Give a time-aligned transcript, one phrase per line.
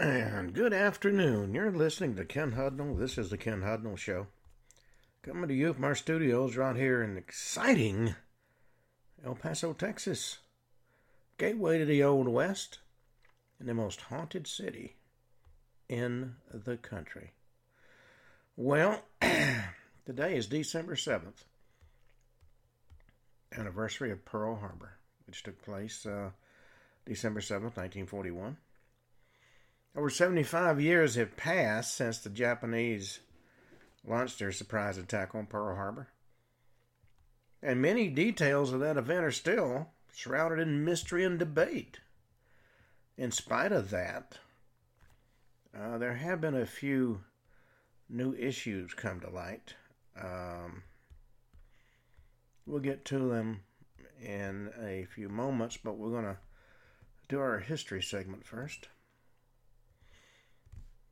[0.00, 1.52] And good afternoon.
[1.52, 2.98] You're listening to Ken Hudnall.
[2.98, 4.28] This is the Ken Hudnall Show.
[5.22, 8.14] Coming to you from our studios right here in exciting
[9.22, 10.38] El Paso, Texas.
[11.36, 12.78] Gateway to the Old West
[13.58, 14.96] and the most haunted city
[15.86, 17.32] in the country.
[18.56, 21.44] Well, today is December 7th,
[23.54, 24.94] anniversary of Pearl Harbor,
[25.26, 26.30] which took place uh,
[27.04, 28.56] December 7th, 1941.
[29.96, 33.20] Over 75 years have passed since the Japanese
[34.06, 36.08] launched their surprise attack on Pearl Harbor.
[37.62, 41.98] And many details of that event are still shrouded in mystery and debate.
[43.18, 44.38] In spite of that,
[45.76, 47.22] uh, there have been a few
[48.08, 49.74] new issues come to light.
[50.20, 50.84] Um,
[52.64, 53.60] we'll get to them
[54.22, 56.38] in a few moments, but we're going to
[57.28, 58.88] do our history segment first.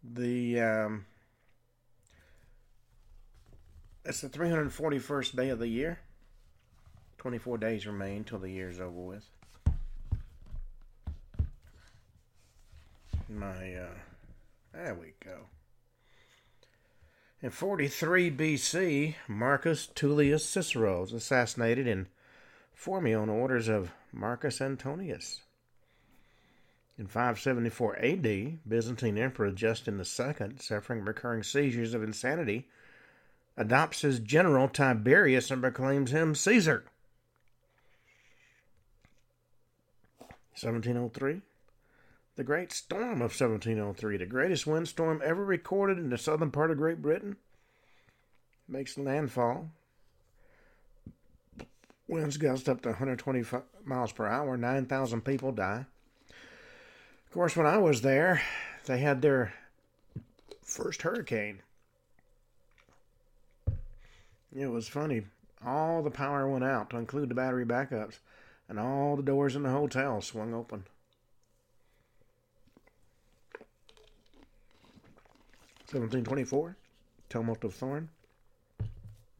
[0.02, 1.06] The um,
[4.04, 6.00] it's the 341st day of the year.
[7.18, 9.28] 24 days remain till the year's over with.
[13.28, 13.98] My, uh,
[14.72, 15.48] there we go.
[17.42, 22.08] In 43 BC, Marcus Tullius Cicero was assassinated in
[22.76, 25.42] Formia on orders of Marcus Antonius.
[26.98, 32.66] In 574 AD, Byzantine Emperor Justin II, suffering recurring seizures of insanity,
[33.56, 36.84] adopts his general Tiberius and proclaims him Caesar.
[40.60, 41.40] 1703,
[42.34, 46.78] the Great Storm of 1703, the greatest windstorm ever recorded in the southern part of
[46.78, 47.36] Great Britain,
[48.66, 49.70] makes landfall.
[52.08, 55.86] Winds gust up to 125 miles per hour, 9,000 people die.
[57.28, 58.40] Of course, when I was there,
[58.86, 59.52] they had their
[60.62, 61.60] first hurricane.
[64.50, 65.24] It was funny.
[65.62, 68.20] All the power went out, to include the battery backups,
[68.66, 70.84] and all the doors in the hotel swung open.
[75.84, 76.78] Seventeen twenty-four,
[77.28, 78.08] tumult of Thorn.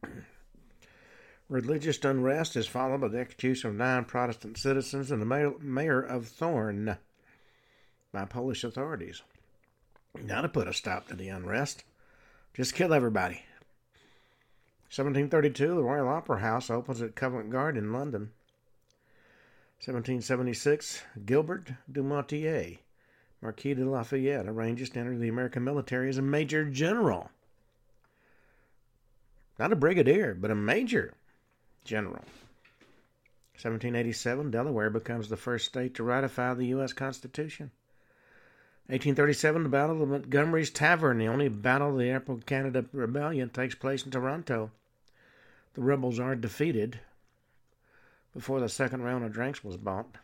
[1.49, 6.27] Religious unrest is followed by the execution of nine Protestant citizens and the mayor of
[6.27, 6.99] Thorn
[8.11, 9.21] by Polish authorities.
[10.23, 11.83] Now to put a stop to the unrest,
[12.53, 13.43] just kill everybody.
[14.91, 18.31] 1732, the Royal Opera House opens at Covent Garden in London.
[19.81, 22.79] 1776, Gilbert du Motier,
[23.41, 27.29] Marquis de Lafayette, arranges to enter the American military as a major general.
[29.59, 31.13] Not a brigadier, but a major
[31.85, 32.25] general.
[33.53, 36.93] 1787, Delaware becomes the first state to ratify the U.S.
[36.93, 37.71] Constitution.
[38.89, 43.75] 1837, the Battle of Montgomery's Tavern, the only battle of the Upper Canada Rebellion, takes
[43.75, 44.71] place in Toronto.
[45.75, 46.99] The rebels are defeated
[48.33, 50.17] before the second round of drinks was bought.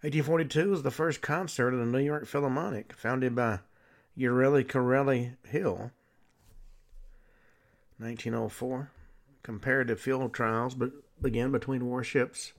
[0.00, 3.58] 1842 is the first concert of the New York Philharmonic, founded by
[4.18, 5.90] Ureli Corelli Hill.
[7.98, 8.90] 1904,
[9.42, 10.74] comparative field trials
[11.20, 12.54] begin between warships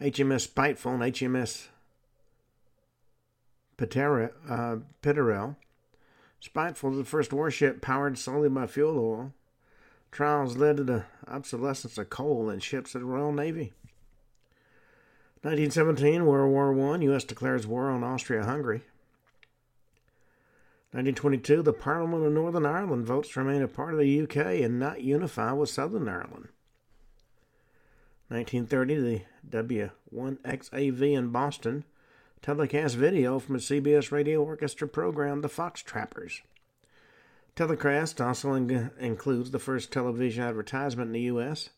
[0.00, 1.68] HMS Spiteful and HMS
[3.78, 5.56] uh, Peterel.
[6.40, 9.32] Spiteful is the first warship powered solely by fuel oil.
[10.12, 13.72] Trials led to the obsolescence of coal in ships of the Royal Navy.
[15.42, 17.24] 1917, World War I, U.S.
[17.24, 18.82] declares war on Austria-Hungary.
[20.92, 24.78] 1922, the Parliament of Northern Ireland votes to remain a part of the UK and
[24.78, 26.48] not unify with Southern Ireland.
[28.28, 31.84] 1930, the W1XAV in Boston
[32.42, 36.42] telecast video from a CBS radio orchestra program, The Fox Trappers.
[37.54, 41.70] Telecast also in- includes the first television advertisement in the U.S.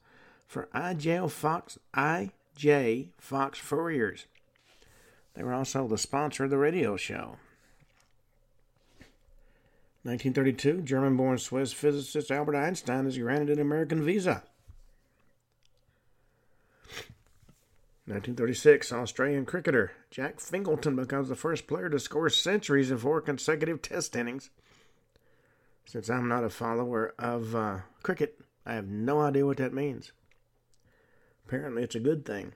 [0.47, 4.27] for IJ Fox IJ Fox Furriers.
[5.35, 7.37] They were also the sponsor of the radio show.
[10.03, 14.43] 1932, German-born Swiss physicist Albert Einstein is granted an American visa.
[18.09, 23.83] 1936, Australian cricketer Jack Fingleton becomes the first player to score centuries in four consecutive
[23.83, 24.49] Test innings.
[25.85, 30.13] Since I'm not a follower of uh, cricket, I have no idea what that means.
[31.47, 32.55] Apparently, it's a good thing.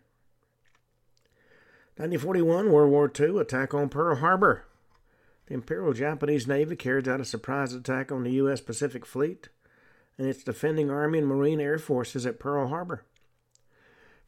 [1.96, 4.64] 1941, World War II, attack on Pearl Harbor.
[5.46, 8.62] The Imperial Japanese Navy carries out a surprise attack on the U.S.
[8.62, 9.50] Pacific Fleet
[10.16, 13.04] and its defending Army and Marine Air Forces at Pearl Harbor.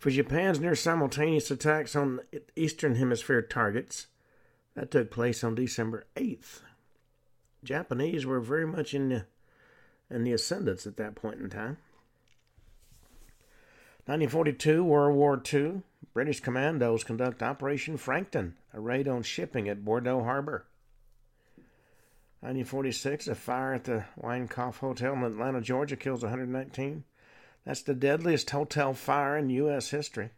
[0.05, 2.21] For Japan's near simultaneous attacks on
[2.55, 4.09] Eastern Hemisphere targets,
[4.75, 6.61] That took place on December 8th.
[7.65, 9.25] Japanese were very much in the,
[10.11, 11.79] in the ascendance at that point in time.
[14.05, 15.81] 1942, World War II.
[16.13, 20.67] British commandos conduct Operation Frankton, a raid on shipping at Bordeaux Harbor.
[22.41, 27.05] 1946, a fire at the Winecoff Hotel in Atlanta, Georgia, kills 119.
[27.65, 29.91] That's the deadliest hotel fire in U.S.
[29.91, 30.31] history.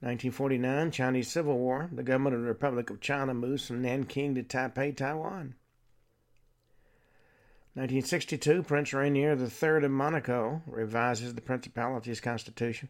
[0.00, 1.88] 1949, Chinese Civil War.
[1.92, 5.54] The government of the Republic of China moves from Nanking to Taipei, Taiwan.
[7.74, 12.88] 1962, Prince Rainier III of Monaco revises the principality's constitution,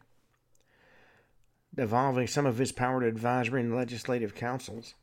[1.75, 4.95] devolving some of his power to advisory and legislative councils.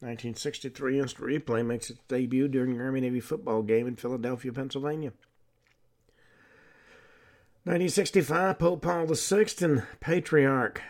[0.00, 5.12] 1963, instant replay makes its debut during an Army Navy football game in Philadelphia, Pennsylvania.
[7.64, 10.80] 1965, Pope Paul VI and Patriarch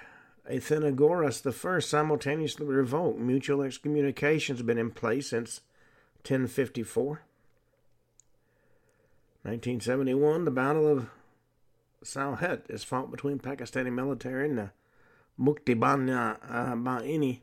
[0.48, 3.18] Athenagoras I simultaneously revoke.
[3.18, 5.62] Mutual excommunication has been in place since
[6.26, 7.22] 1054.
[9.42, 11.08] 1971, the Battle of
[12.04, 14.70] Sylhet is fought between Pakistani military and the
[15.40, 17.40] Mukti Bahini.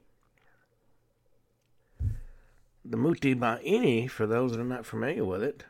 [2.88, 5.64] The Mukti Bahini, for those that are not familiar with it,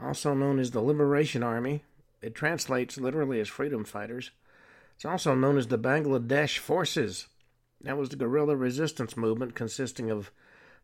[0.00, 1.84] also known as the Liberation Army,
[2.20, 4.32] it translates literally as freedom fighters.
[4.96, 7.28] It's also known as the Bangladesh Forces.
[7.80, 10.32] That was the guerrilla resistance movement consisting of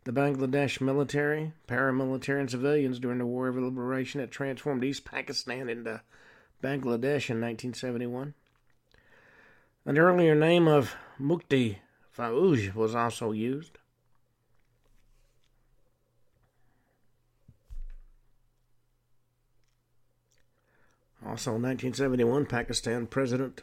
[0.05, 5.69] the Bangladesh military, paramilitary, and civilians during the War of Liberation that transformed East Pakistan
[5.69, 6.01] into
[6.63, 8.35] Bangladesh in 1971.
[9.85, 11.79] An earlier name of Mukti
[12.17, 13.80] Fauj was also used.
[21.25, 23.63] Also in 1971, Pakistan President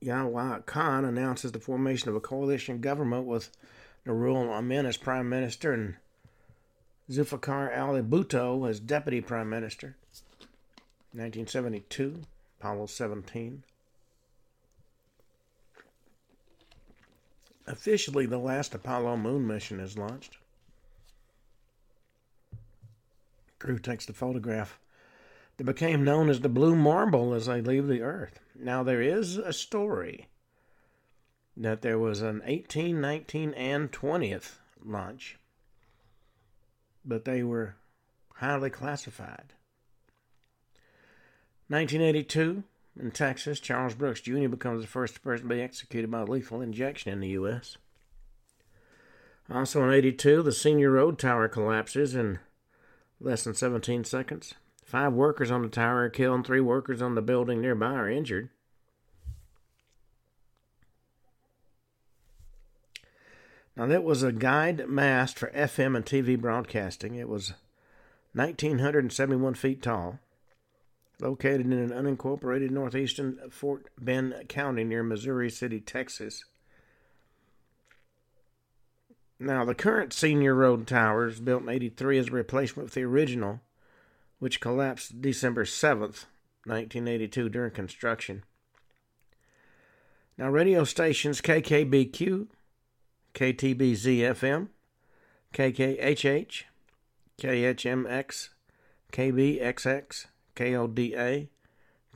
[0.00, 3.50] Yahya Khan announces the formation of a coalition government with
[4.06, 5.96] Nurul Amin as Prime Minister and
[7.10, 9.96] Zulfikar Ali Bhutto as Deputy Prime Minister.
[11.12, 12.22] 1972,
[12.60, 13.62] Apollo 17.
[17.66, 20.36] Officially, the last Apollo moon mission is launched.
[23.58, 24.78] Crew takes the photograph
[25.56, 28.40] that became known as the Blue Marble as they leave the Earth.
[28.58, 30.28] Now, there is a story
[31.56, 35.38] that there was an 18, 19, and 20th launch,
[37.04, 37.76] but they were
[38.34, 39.54] highly classified.
[41.68, 42.62] 1982,
[42.98, 44.48] in Texas, Charles Brooks Jr.
[44.48, 47.76] becomes the first person to be executed by lethal injection in the U.S.
[49.50, 52.38] Also in 82, the Senior Road Tower collapses in
[53.20, 54.54] less than 17 seconds.
[54.86, 58.08] Five workers on the tower are killed, and three workers on the building nearby are
[58.08, 58.50] injured.
[63.76, 67.16] Now, that was a guyed mast for FM and TV broadcasting.
[67.16, 67.54] It was
[68.34, 70.20] 1,971 feet tall,
[71.20, 76.44] located in an unincorporated northeastern Fort Bend County near Missouri City, Texas.
[79.40, 83.04] Now, the current Senior Road Tower is built in 83 as a replacement for the
[83.04, 83.60] original,
[84.38, 86.26] which collapsed December 7th,
[86.64, 88.44] 1982, during construction.
[90.38, 92.48] Now, radio stations KKBQ,
[93.34, 94.68] KTBZ-FM,
[95.54, 96.62] KKHH,
[97.38, 98.48] KHMX,
[99.12, 101.48] KBXX, KODA,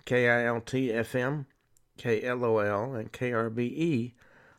[0.05, 1.47] KILT-FM,
[1.99, 4.13] KLOL, and KRBE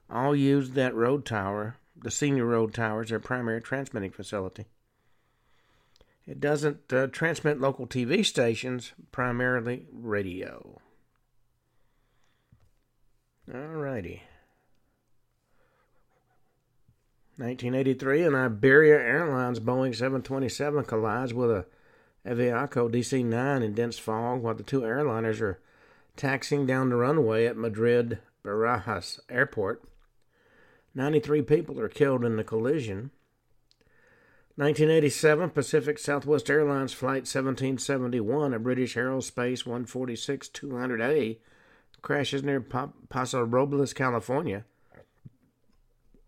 [0.09, 4.65] all used that road tower, the senior road tower, as their primary transmitting facility.
[6.27, 10.79] It doesn't uh, transmit local TV stations, primarily radio.
[13.49, 14.21] Alrighty.
[17.37, 21.65] 1983, an Iberia Airlines Boeing 727 collides with a
[22.25, 25.59] Aviaco DC 9 in dense fog while the two airliners are
[26.15, 29.83] taxiing down the runway at Madrid Barajas Airport.
[30.93, 33.09] 93 people are killed in the collision.
[34.55, 41.37] 1987, Pacific Southwest Airlines Flight 1771, a British Aerospace 146 200A,
[42.01, 44.65] crashes near Paso Robles, California.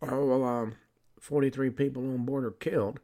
[0.01, 0.75] Oh, well, um,
[1.20, 3.00] 43 people on board are killed.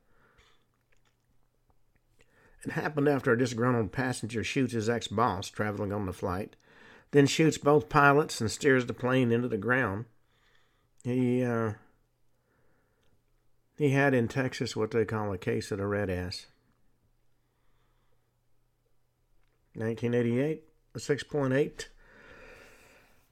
[2.64, 6.56] It happened after a disgruntled passenger shoots his ex boss traveling on the flight,
[7.12, 10.06] then shoots both pilots and steers the plane into the ground.
[11.04, 11.74] He, uh,
[13.80, 16.48] he had in Texas what they call a case of the red ass.
[19.74, 21.86] 1988, a 6.8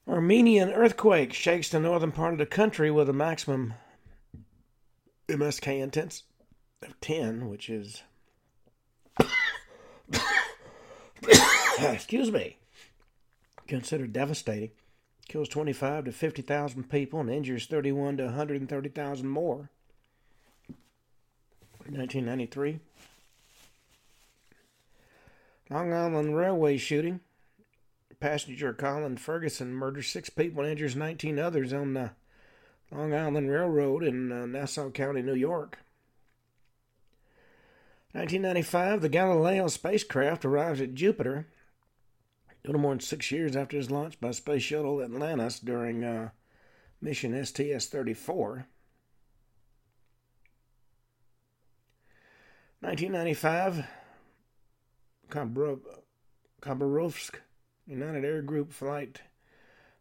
[0.07, 3.73] Armenian earthquake shakes the northern part of the country with a maximum
[5.27, 6.23] MSK intense
[6.81, 8.03] of 10, which is.
[11.81, 12.57] excuse me.
[13.67, 14.71] Considered devastating.
[15.27, 19.69] Kills 25 to 50,000 people and injures 31 to 130,000 more.
[21.91, 22.79] 1993.
[25.69, 27.19] Long Island Railway shooting.
[28.19, 32.11] Passenger Colin Ferguson murders six people and injures 19 others on the
[32.91, 35.79] Long Island Railroad in uh, Nassau County, New York.
[38.13, 41.45] 1995, the Galileo spacecraft arrives at Jupiter
[42.49, 46.29] a little more than six years after its launch by Space Shuttle Atlantis during uh,
[47.01, 48.65] mission STS 34.
[52.81, 53.85] 1995,
[56.61, 57.35] Khabarovsk
[57.87, 59.21] United Air Group Flight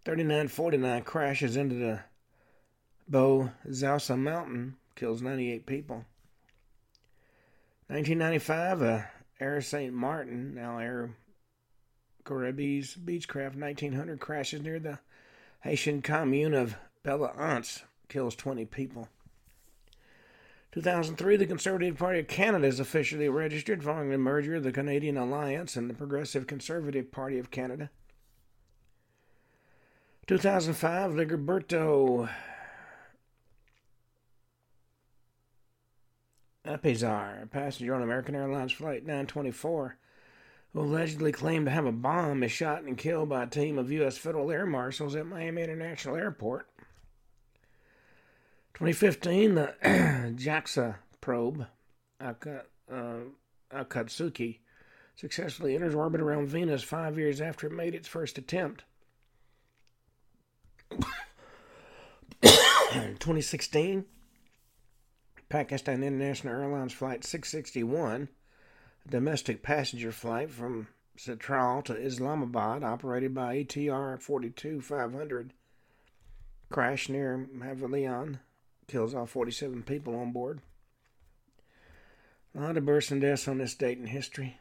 [0.04, 2.00] 3949 crashes into the
[3.08, 6.04] Bo Zausa Mountain, kills 98 people.
[7.88, 9.02] 1995, uh,
[9.40, 9.94] Air St.
[9.94, 11.16] Martin, now Air
[12.24, 14.98] Caribbees Beechcraft 1900 crashes near the
[15.60, 19.08] Haitian commune of Belle-Anse, kills 20 people.
[20.76, 25.16] 2003, the Conservative Party of Canada is officially registered following the merger of the Canadian
[25.16, 27.88] Alliance and the Progressive Conservative Party of Canada.
[30.26, 32.28] 2005, Rigoberto
[36.66, 39.96] Alpizar, a passenger on American Airlines Flight 924,
[40.74, 43.90] who allegedly claimed to have a bomb, is shot and killed by a team of
[43.92, 44.18] U.S.
[44.18, 46.68] federal air marshals at Miami International Airport.
[48.76, 49.74] 2015, the
[50.36, 51.66] JAXA probe,
[52.20, 52.34] uh,
[53.72, 54.58] Akatsuki,
[55.14, 58.84] successfully enters orbit around Venus five years after it made its first attempt.
[62.42, 64.04] 2016,
[65.48, 68.28] Pakistan International Airlines Flight 661,
[69.06, 75.54] a domestic passenger flight from Chitral to Islamabad, operated by ATR 42 500,
[76.68, 78.40] crashed near Havelian,
[78.88, 80.60] kills all 47 people on board.
[82.54, 84.58] A lot of births and deaths on this date in history.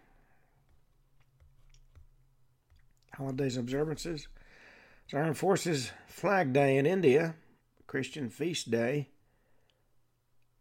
[3.13, 4.27] Holidays observances.
[5.05, 7.35] It's Armed Forces Flag Day in India,
[7.87, 9.09] Christian Feast Day.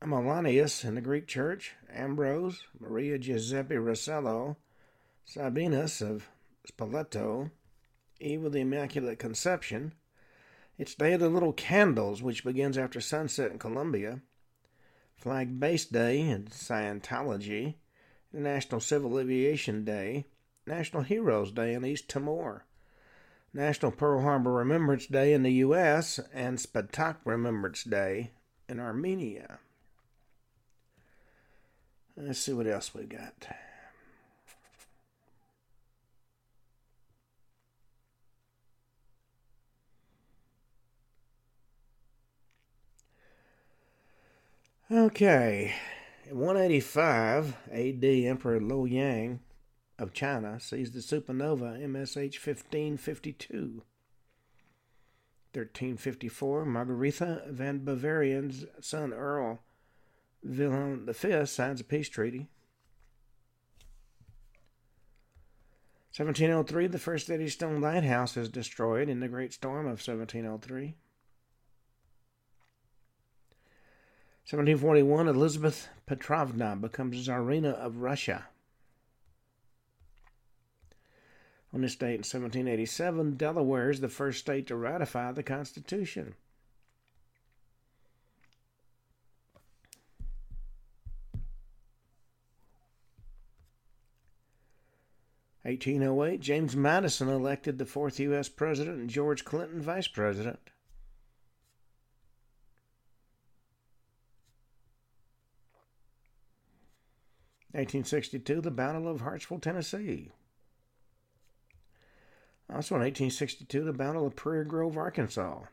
[0.02, 4.56] Amalanius in the Greek Church, Ambrose, Maria Giuseppe Rossello,
[5.26, 6.28] Sabinus of
[6.70, 7.50] Spoleto,
[8.20, 9.92] Eve of the Immaculate Conception.
[10.76, 14.22] It's Day of the Little Candles, which begins after sunset in Colombia.
[15.16, 17.76] Flag Base Day in Scientology.
[18.32, 20.26] National Civil Aviation Day.
[20.66, 22.66] National Heroes Day in East Timor.
[23.52, 26.18] National Pearl Harbor Remembrance Day in the U.S.
[26.32, 28.32] and Spitak Remembrance Day
[28.68, 29.60] in Armenia.
[32.16, 33.46] Let's see what else we've got.
[44.94, 45.74] Okay.
[46.30, 49.40] In 185 AD, Emperor Luo Yang
[49.98, 53.82] of China sees the supernova MSH 1552.
[55.52, 59.58] 1354, Margaretha van Bavarian's son Earl
[60.44, 62.48] Wilhelm V signs a peace treaty.
[66.16, 70.94] 1703, the first Eddystone lighthouse is destroyed in the Great Storm of 1703.
[74.46, 78.46] 1741, Elizabeth Petrovna becomes Tsarina of Russia.
[81.72, 86.34] On this date in 1787, Delaware is the first state to ratify the Constitution.
[95.62, 98.50] 1808, James Madison elected the fourth U.S.
[98.50, 100.58] President and George Clinton Vice President.
[107.74, 110.32] Eighteen sixty-two, the Battle of Hartsville, Tennessee.
[112.70, 115.64] Also in 1862, the Battle of Prairie Grove, Arkansas.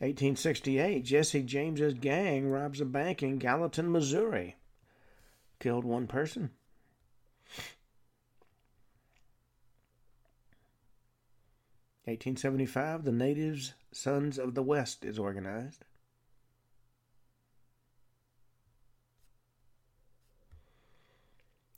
[0.00, 4.54] 1868, Jesse James's gang robs a bank in Gallatin, Missouri
[5.58, 6.50] killed one person.
[12.06, 15.84] Eighteen seventy five, the Natives Sons of the West is organized.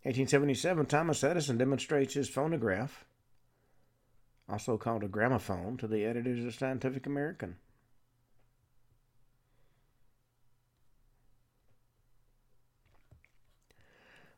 [0.05, 3.05] Eighteen seventy seven, Thomas Edison demonstrates his phonograph.
[4.51, 7.57] also called a gramophone, to the editors of Scientific American.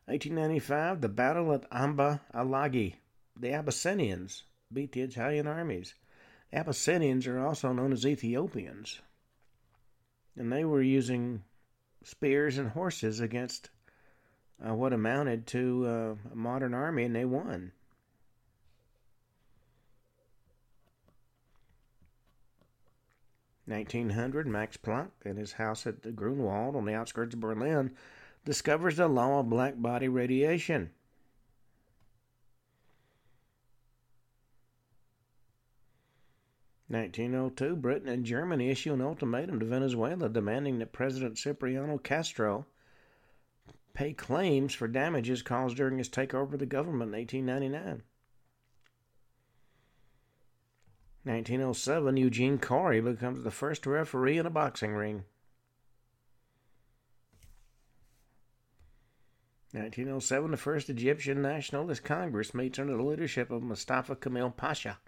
[0.09, 2.97] Eighteen ninety five, the Battle at Amba Alagi.
[3.39, 5.95] The Abyssinians beat the Italian armies.
[6.53, 9.01] Abyssinians are also known as Ethiopians.
[10.37, 11.45] And they were using
[12.05, 13.71] spears and horses against
[14.67, 17.73] uh, what amounted to uh, a modern army, and they won.
[23.67, 27.93] 1900, Max Planck, in his house at the Grunwald on the outskirts of Berlin,
[28.45, 30.91] discovers the law of black body radiation.
[36.89, 41.97] Nineteen oh two, Britain and Germany issue an ultimatum to Venezuela demanding that President Cipriano
[41.97, 42.67] Castro
[43.95, 48.03] pay claims for damages caused during his takeover of the government in 1899.
[51.25, 55.25] 1907, Eugene Corri becomes the first referee in a boxing ring.
[59.73, 64.99] 1907, the first Egyptian Nationalist Congress meets under the leadership of Mustafa Kemal Pasha.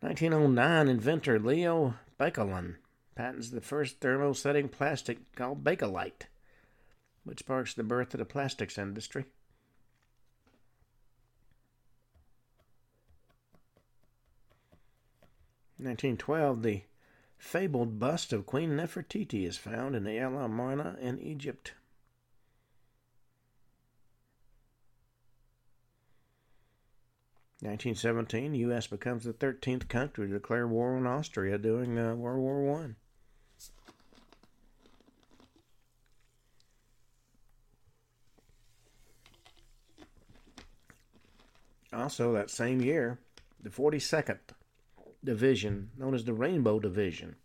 [0.00, 2.76] 1909, inventor Leo Baekeland
[3.14, 6.26] patents the first thermosetting plastic called Bakelite,
[7.24, 9.26] which sparks the birth of the plastics industry.
[15.82, 16.82] 1912, the
[17.38, 21.74] fabled bust of Queen Nefertiti is found in the El Amarna in Egypt.
[27.60, 28.86] Nineteen seventeen, U.S.
[28.88, 32.96] becomes the thirteenth country to declare war on Austria during uh, World War One.
[41.92, 43.18] Also, that same year,
[43.62, 44.38] the 42nd
[45.24, 47.36] Division, known as the Rainbow Division,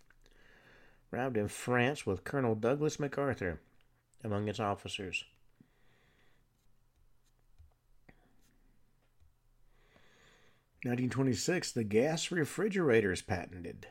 [1.13, 3.59] arrived in France with Colonel Douglas MacArthur
[4.23, 5.25] among its officers.
[10.83, 13.87] Nineteen twenty six, the gas refrigerator is patented.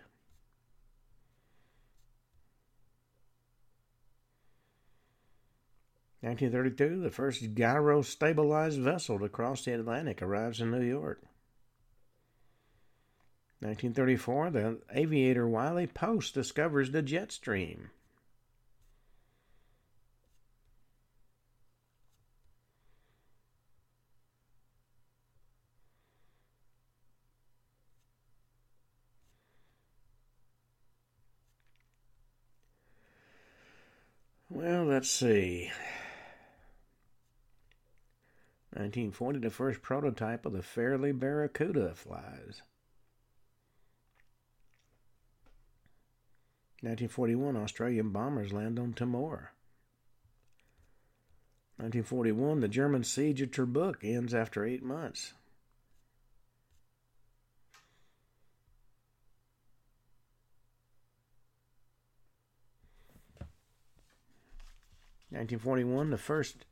[6.27, 10.83] Nineteen thirty two, the first gyro stabilized vessel to cross the Atlantic arrives in New
[10.83, 11.23] York.
[13.61, 17.91] 1934, the aviator Wiley Post discovers the jet stream.
[34.51, 35.71] Well, let's see.
[38.77, 42.61] 1940, the first prototype of the Fairey Barracuda flies.
[46.83, 49.53] 1941, Australian bombers land on Timor.
[51.79, 55.33] 1941, the German siege of Tobruk ends after eight months.
[65.31, 66.67] Nineteen forty one, the first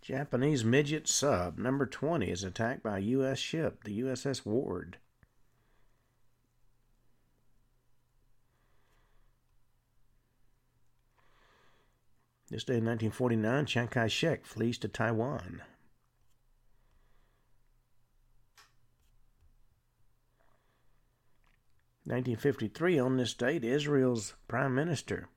[0.00, 3.38] Japanese midget sub, number twenty, is attacked by U.S.
[3.38, 4.98] ship, the USS Ward.
[12.50, 15.60] This day in 1949, Chiang Kai shek flees to Taiwan.
[22.06, 25.28] Nineteen fifty three, on this date, Israel's prime minister,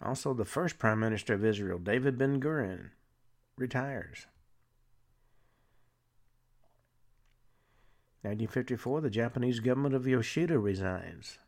[0.00, 2.92] also the first prime minister of Israel, David Ben Gurion,
[3.58, 4.26] retires.
[8.22, 11.38] 1954, the Japanese government of Yoshida resigns.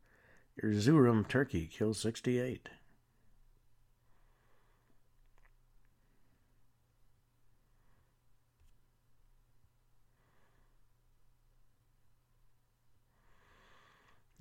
[0.62, 2.68] Erzurum, Turkey, killed 68.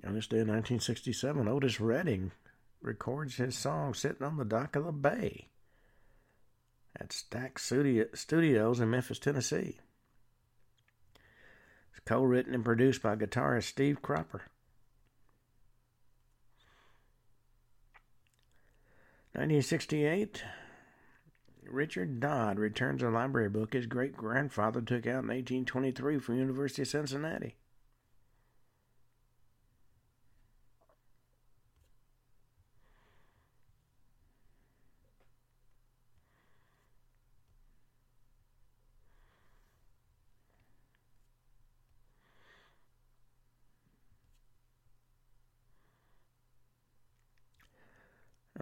[0.03, 2.31] On this day in 1967, Otis Redding
[2.81, 5.47] records his song Sitting on the Dock of the Bay.
[7.01, 9.79] At Stax Studios in Memphis, Tennessee.
[11.89, 14.43] It's co written and produced by guitarist Steve Cropper.
[19.33, 20.43] 1968,
[21.63, 26.83] Richard Dodd returns a library book his great grandfather took out in 1823 from University
[26.83, 27.55] of Cincinnati.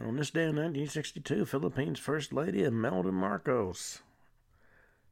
[0.10, 4.00] On this day in 1962, Philippines First Lady Imelda Marcos,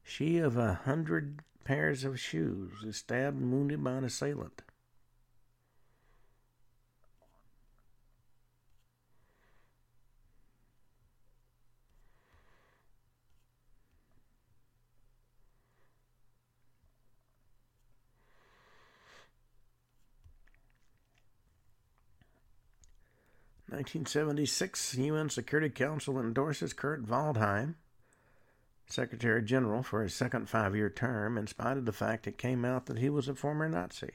[0.04, 4.64] she of a hundred pairs of shoes, is stabbed and wounded by an assailant.
[23.78, 27.76] 1976, UN Security Council endorses Kurt Waldheim,
[28.88, 32.66] Secretary General, for his second five year term, in spite of the fact it came
[32.66, 34.10] out that he was a former Nazi.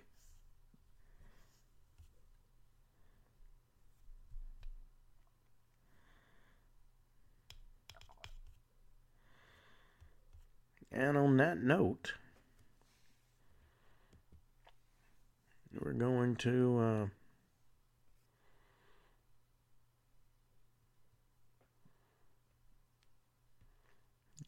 [10.91, 12.15] And on that note,
[15.81, 16.79] we're going to.
[16.81, 17.22] Uh,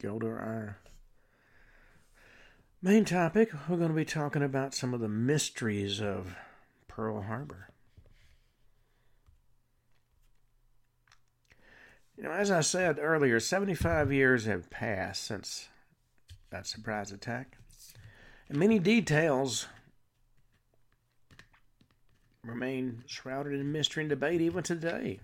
[0.01, 0.79] to our
[2.83, 3.51] main topic.
[3.69, 6.37] We're going to be talking about some of the mysteries of
[6.89, 7.69] Pearl Harbor.
[12.17, 15.69] You know, as I said earlier, 75 years have passed since
[16.51, 17.59] that surprise attack,
[18.49, 19.67] and many details
[22.45, 25.21] remain shrouded in mystery and debate even today.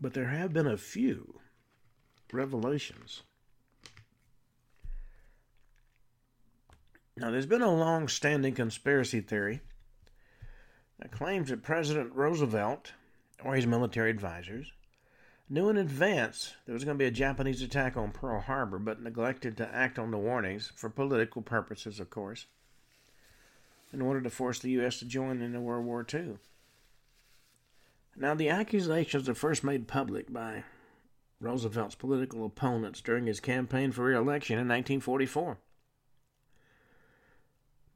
[0.00, 1.40] But there have been a few
[2.32, 3.22] revelations.
[7.16, 9.60] Now, there's been a long standing conspiracy theory
[10.98, 12.92] that claims that President Roosevelt
[13.44, 14.72] or his military advisors
[15.50, 19.02] knew in advance there was going to be a Japanese attack on Pearl Harbor, but
[19.02, 22.46] neglected to act on the warnings for political purposes, of course,
[23.92, 25.00] in order to force the U.S.
[25.00, 26.38] to join in World War II.
[28.16, 30.64] Now, the accusations are first made public by
[31.40, 35.58] Roosevelt's political opponents during his campaign for re election in 1944.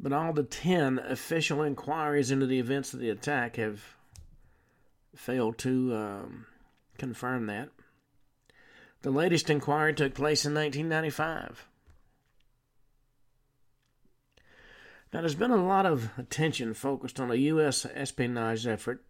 [0.01, 3.97] But all the 10 official inquiries into the events of the attack have
[5.15, 6.47] failed to um,
[6.99, 7.69] confirm that.
[9.03, 11.69] The latest inquiry took place in 1995.
[15.13, 17.87] Now, there's been a lot of attention focused on a U.S.
[17.95, 19.05] espionage effort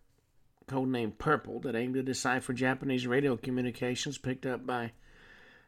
[0.66, 4.92] codenamed Purple that aimed to decipher Japanese radio communications picked up by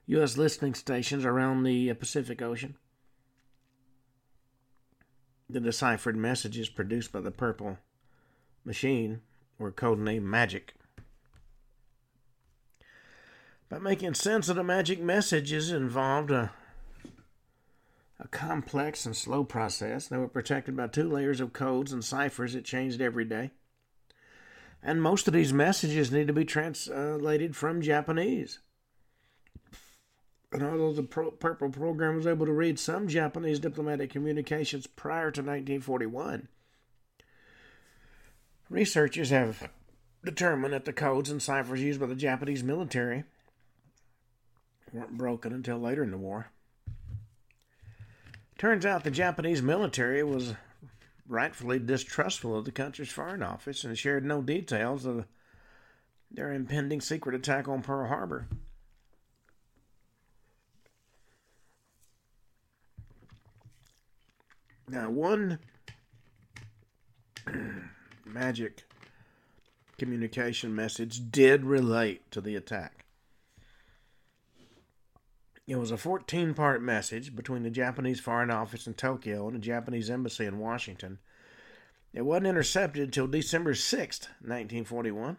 [0.07, 0.37] U.S.
[0.37, 2.77] listening stations around the uh, Pacific Ocean.
[5.49, 7.79] The deciphered messages produced by the Purple
[8.65, 9.21] machine
[9.59, 10.75] were codenamed Magic.
[13.69, 16.53] By making sense of the magic messages involved a,
[18.21, 20.07] a complex and slow process.
[20.07, 23.51] They were protected by two layers of codes and ciphers that changed every day.
[24.87, 28.61] And most of these messages need to be translated from Japanese.
[30.53, 35.33] And although the Pro- Purple program was able to read some Japanese diplomatic communications prior
[35.33, 36.47] to 1941,
[38.71, 39.69] researchers have
[40.25, 43.25] determined that the codes and ciphers used by the Japanese military
[44.93, 46.53] weren't broken until later in the war.
[48.57, 50.55] Turns out the Japanese military was
[51.29, 55.27] rightfully distrustful of the country's foreign office and shared no details of
[56.31, 58.47] their impending secret attack on Pearl Harbor.
[64.89, 65.59] Now, one
[68.25, 68.85] magic
[69.99, 72.96] communication message did relate to the attack.
[75.67, 79.61] It was a 14 part message between the Japanese Foreign Office in Tokyo and the
[79.61, 81.19] Japanese Embassy in Washington.
[82.15, 85.39] It wasn't intercepted until December 6th, 1941.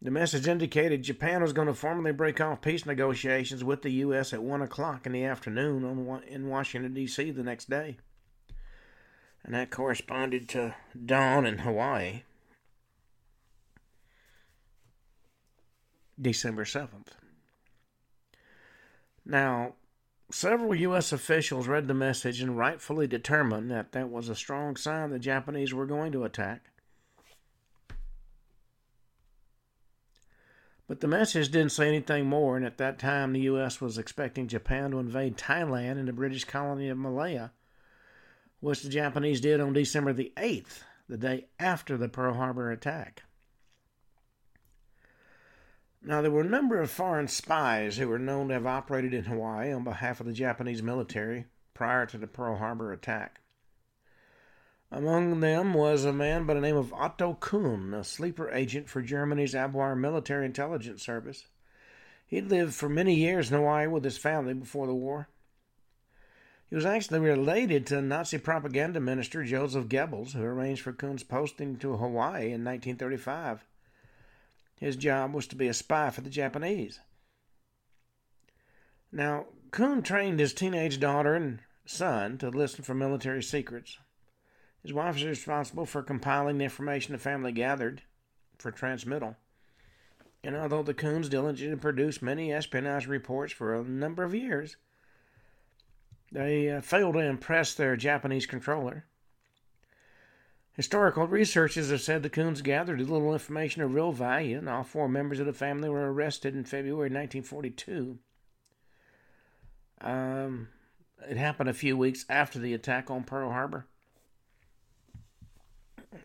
[0.00, 4.32] The message indicated Japan was going to formally break off peace negotiations with the U.S.
[4.32, 7.30] at 1 o'clock in the afternoon on, in Washington, D.C.
[7.30, 7.98] the next day.
[9.44, 10.74] And that corresponded to
[11.06, 12.22] dawn in Hawaii.
[16.20, 17.08] December 7th.
[19.26, 19.74] Now,
[20.30, 21.12] several U.S.
[21.12, 25.72] officials read the message and rightfully determined that that was a strong sign the Japanese
[25.72, 26.70] were going to attack.
[30.86, 33.80] But the message didn't say anything more, and at that time the U.S.
[33.80, 37.52] was expecting Japan to invade Thailand and the British colony of Malaya,
[38.60, 43.22] which the Japanese did on December the 8th, the day after the Pearl Harbor attack.
[46.06, 49.24] Now, there were a number of foreign spies who were known to have operated in
[49.24, 53.40] Hawaii on behalf of the Japanese military prior to the Pearl Harbor attack.
[54.90, 59.00] Among them was a man by the name of Otto Kuhn, a sleeper agent for
[59.00, 61.46] Germany's Abwehr military intelligence service.
[62.26, 65.30] He'd lived for many years in Hawaii with his family before the war.
[66.68, 71.78] He was actually related to Nazi propaganda minister Joseph Goebbels, who arranged for Kuhn's posting
[71.78, 73.64] to Hawaii in 1935.
[74.76, 77.00] His job was to be a spy for the Japanese.
[79.12, 83.98] Now, Kuhn trained his teenage daughter and son to listen for military secrets.
[84.82, 88.02] His wife was responsible for compiling the information the family gathered
[88.58, 89.36] for transmittal.
[90.42, 94.76] And although the Kuhns diligently produced many espionage reports for a number of years,
[96.30, 99.06] they uh, failed to impress their Japanese controller.
[100.74, 105.08] Historical researchers have said the Kuhns gathered little information of real value, and all four
[105.08, 108.18] members of the family were arrested in February 1942.
[110.00, 110.68] Um,
[111.28, 113.86] it happened a few weeks after the attack on Pearl Harbor.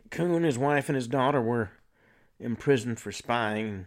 [0.09, 1.69] Kuhn, his wife, and his daughter were
[2.39, 3.85] imprisoned for spying, and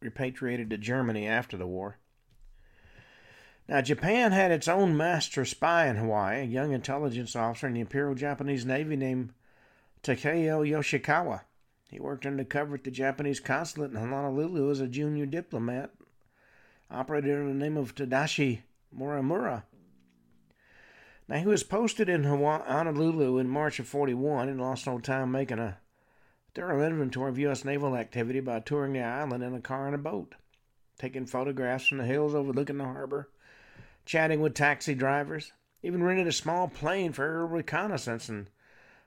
[0.00, 1.98] repatriated to Germany after the war.
[3.68, 7.80] Now, Japan had its own master spy in Hawaii, a young intelligence officer in the
[7.80, 9.34] Imperial Japanese Navy named
[10.02, 11.42] Takeo Yoshikawa.
[11.90, 15.90] He worked undercover at the Japanese consulate in Honolulu as a junior diplomat,
[16.90, 18.60] operated under the name of Tadashi
[18.96, 19.64] Morimura.
[21.28, 25.58] Now, he was posted in Honolulu in March of 41 and lost no time making
[25.58, 25.78] a
[26.54, 27.64] thorough inventory of U.S.
[27.64, 30.34] naval activity by touring the island in a car and a boat,
[30.98, 33.28] taking photographs from the hills overlooking the harbor,
[34.04, 38.48] chatting with taxi drivers, even rented a small plane for reconnaissance and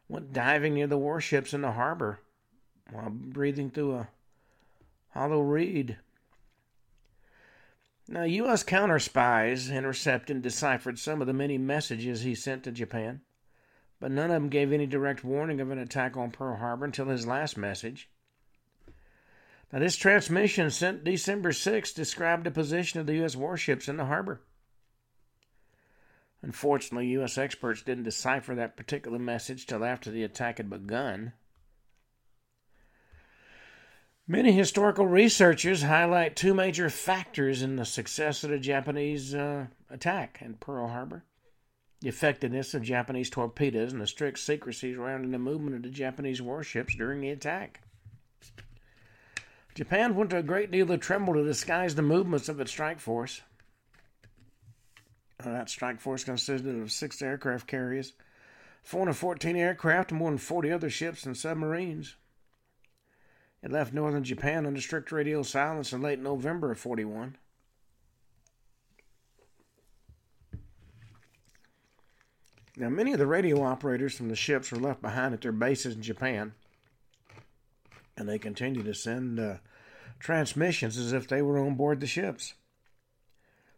[0.08, 2.20] went diving near the warships in the harbor
[2.92, 4.10] while breathing through a
[5.10, 5.98] hollow reed.
[8.08, 8.64] Now, U.S.
[8.64, 13.22] counter spies intercepted and deciphered some of the many messages he sent to Japan,
[14.00, 17.06] but none of them gave any direct warning of an attack on Pearl Harbor until
[17.06, 18.10] his last message.
[19.72, 23.36] Now, this transmission sent December 6 described the position of the U.S.
[23.36, 24.42] warships in the harbor.
[26.44, 27.38] Unfortunately, U.S.
[27.38, 31.34] experts didn't decipher that particular message till after the attack had begun.
[34.28, 40.38] Many historical researchers highlight two major factors in the success of the Japanese uh, attack
[40.42, 41.24] in Pearl Harbor
[42.04, 46.42] the effectiveness of Japanese torpedoes and the strict secrecy surrounding the movement of the Japanese
[46.42, 47.80] warships during the attack.
[49.74, 53.00] Japan went to a great deal of trouble to disguise the movements of its strike
[53.00, 53.42] force.
[55.44, 58.14] That strike force consisted of six aircraft carriers,
[58.84, 62.16] 414 aircraft, and more than 40 other ships and submarines.
[63.62, 67.38] It left northern Japan under strict radio silence in late November of 41.
[72.76, 75.96] Now, many of the radio operators from the ships were left behind at their bases
[75.96, 76.54] in Japan,
[78.18, 79.58] and they continued to send uh,
[80.20, 82.56] transmissions as if they were on board the ships.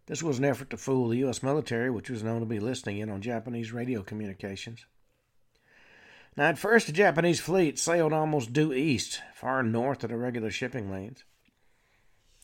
[0.08, 1.42] This was an effort to fool the U.S.
[1.42, 4.86] military, which was known to be listening in on Japanese radio communications.
[6.38, 10.52] Now, at first, the Japanese fleet sailed almost due east, far north of the regular
[10.52, 11.24] shipping lanes.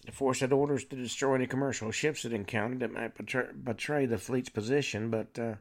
[0.06, 4.06] The force had orders to destroy any commercial ships it encountered that might betray, betray
[4.08, 5.56] the fleet's position, but uh,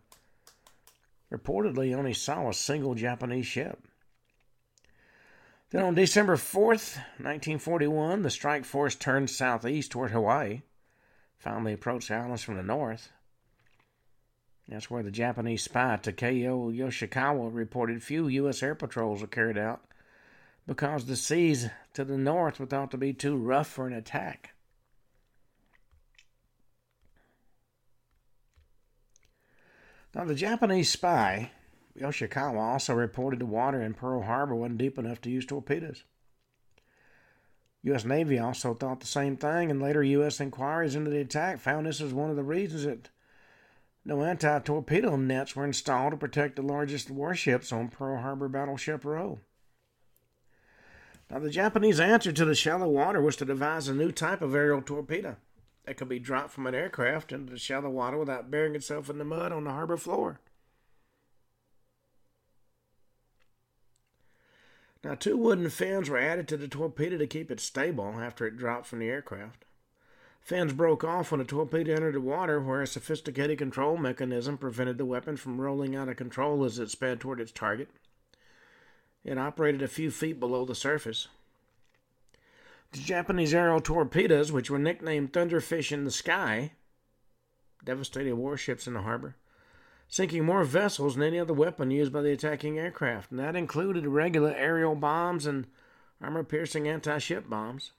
[1.31, 3.87] reportedly only saw a single Japanese ship.
[5.71, 10.63] Then on December 4th, 1941, the strike force turned southeast toward Hawaii
[11.41, 13.11] finally approached the islands from the north.
[14.69, 18.63] That's where the Japanese spy Takeo Yoshikawa reported few U.S.
[18.63, 19.83] air patrols were carried out
[20.67, 24.51] because the seas to the north were thought to be too rough for an attack.
[30.15, 31.51] Now, the Japanese spy
[31.99, 36.05] Yoshikawa also reported the water in Pearl Harbor wasn't deep enough to use torpedoes.
[37.83, 38.05] U.S.
[38.05, 40.41] Navy also thought the same thing, and later U.S.
[40.41, 43.09] inquiries into the attack found this was one of the reasons that
[44.05, 49.05] no anti torpedo nets were installed to protect the largest warships on Pearl Harbor Battleship
[49.05, 49.41] Row.
[51.31, 54.55] Now, the Japanese answer to the shallow water was to devise a new type of
[54.55, 55.37] aerial torpedo
[55.85, 59.19] that could be dropped from an aircraft into the shallow water without burying itself in
[59.19, 60.41] the mud on the harbor floor.
[65.03, 68.59] Now, two wooden fins were added to the torpedo to keep it stable after it
[68.59, 69.65] dropped from the aircraft.
[70.41, 74.99] Fins broke off when the torpedo entered the water, where a sophisticated control mechanism prevented
[74.99, 77.89] the weapon from rolling out of control as it sped toward its target.
[79.25, 81.29] It operated a few feet below the surface.
[82.93, 86.73] The Japanese aerial torpedoes, which were nicknamed Thunderfish in the Sky,
[87.85, 89.37] devastated warships in the harbor,
[90.11, 94.07] sinking more vessels than any other weapon used by the attacking aircraft, and that included
[94.07, 95.67] regular aerial bombs and
[96.21, 97.93] armor piercing anti ship bombs.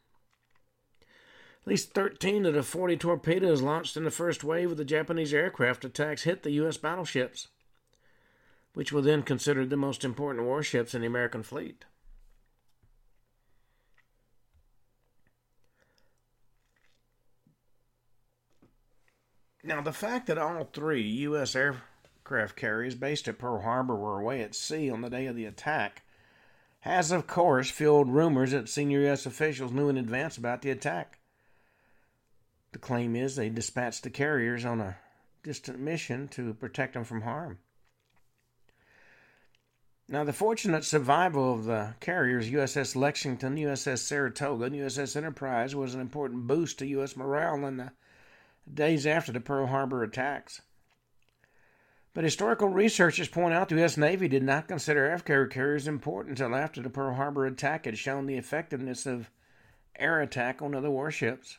[1.63, 5.33] At least 13 of the 40 torpedoes launched in the first wave of the Japanese
[5.33, 6.77] aircraft attacks hit the U.S.
[6.77, 7.47] battleships
[8.73, 11.85] which were then considered the most important warships in the American fleet.
[19.63, 21.55] Now, the fact that all three U.S.
[22.25, 25.45] aircraft carriers based at Pearl Harbor were away at sea on the day of the
[25.45, 26.03] attack
[26.81, 29.25] has, of course, fueled rumors that senior U.S.
[29.25, 31.19] officials knew in advance about the attack.
[32.71, 34.97] The claim is they dispatched the carriers on a
[35.43, 37.59] distant mission to protect them from harm.
[40.07, 45.93] Now, the fortunate survival of the carriers USS Lexington, USS Saratoga, and USS Enterprise was
[45.93, 47.15] an important boost to U.S.
[47.15, 47.91] morale in the
[48.71, 50.61] days after the Pearl Harbor attacks.
[52.13, 53.95] But historical researchers point out the U.S.
[53.95, 58.25] Navy did not consider aircraft carriers important until after the Pearl Harbor attack had shown
[58.25, 59.29] the effectiveness of
[59.95, 61.57] air attack on other warships.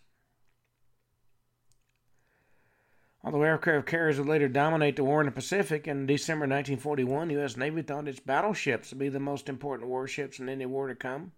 [3.24, 7.34] Although aircraft carriers would later dominate the war in the Pacific, in December 1941, the
[7.34, 7.56] U.S.
[7.56, 11.32] Navy thought its battleships would be the most important warships in any war to come,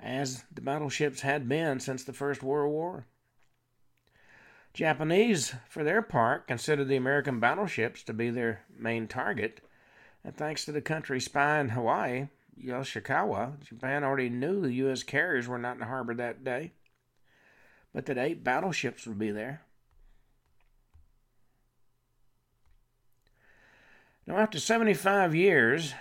[0.00, 3.06] as the battleships had been since the First World War.
[4.74, 9.60] Japanese, for their part, considered the American battleships to be their main target,
[10.24, 15.02] and thanks to the country spy in Hawaii, Yoshikawa, Japan already knew the U.S.
[15.02, 16.72] carriers were not in the harbor that day,
[17.92, 19.62] but that eight battleships would be there.
[24.26, 25.94] Now, after 75 years,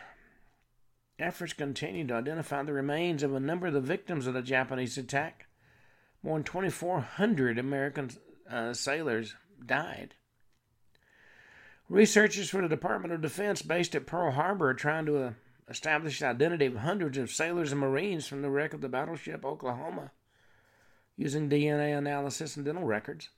[1.18, 4.98] efforts continue to identify the remains of a number of the victims of the Japanese
[4.98, 5.48] attack.
[6.24, 8.12] More than 2,400 American
[8.52, 9.36] uh, sailors
[9.66, 10.16] died.
[11.90, 15.32] Researchers for the Department of Defense based at Pearl Harbor are trying to uh,
[15.70, 19.46] establish the identity of hundreds of sailors and Marines from the wreck of the battleship
[19.46, 20.12] Oklahoma
[21.18, 23.30] using DNA analysis and dental records.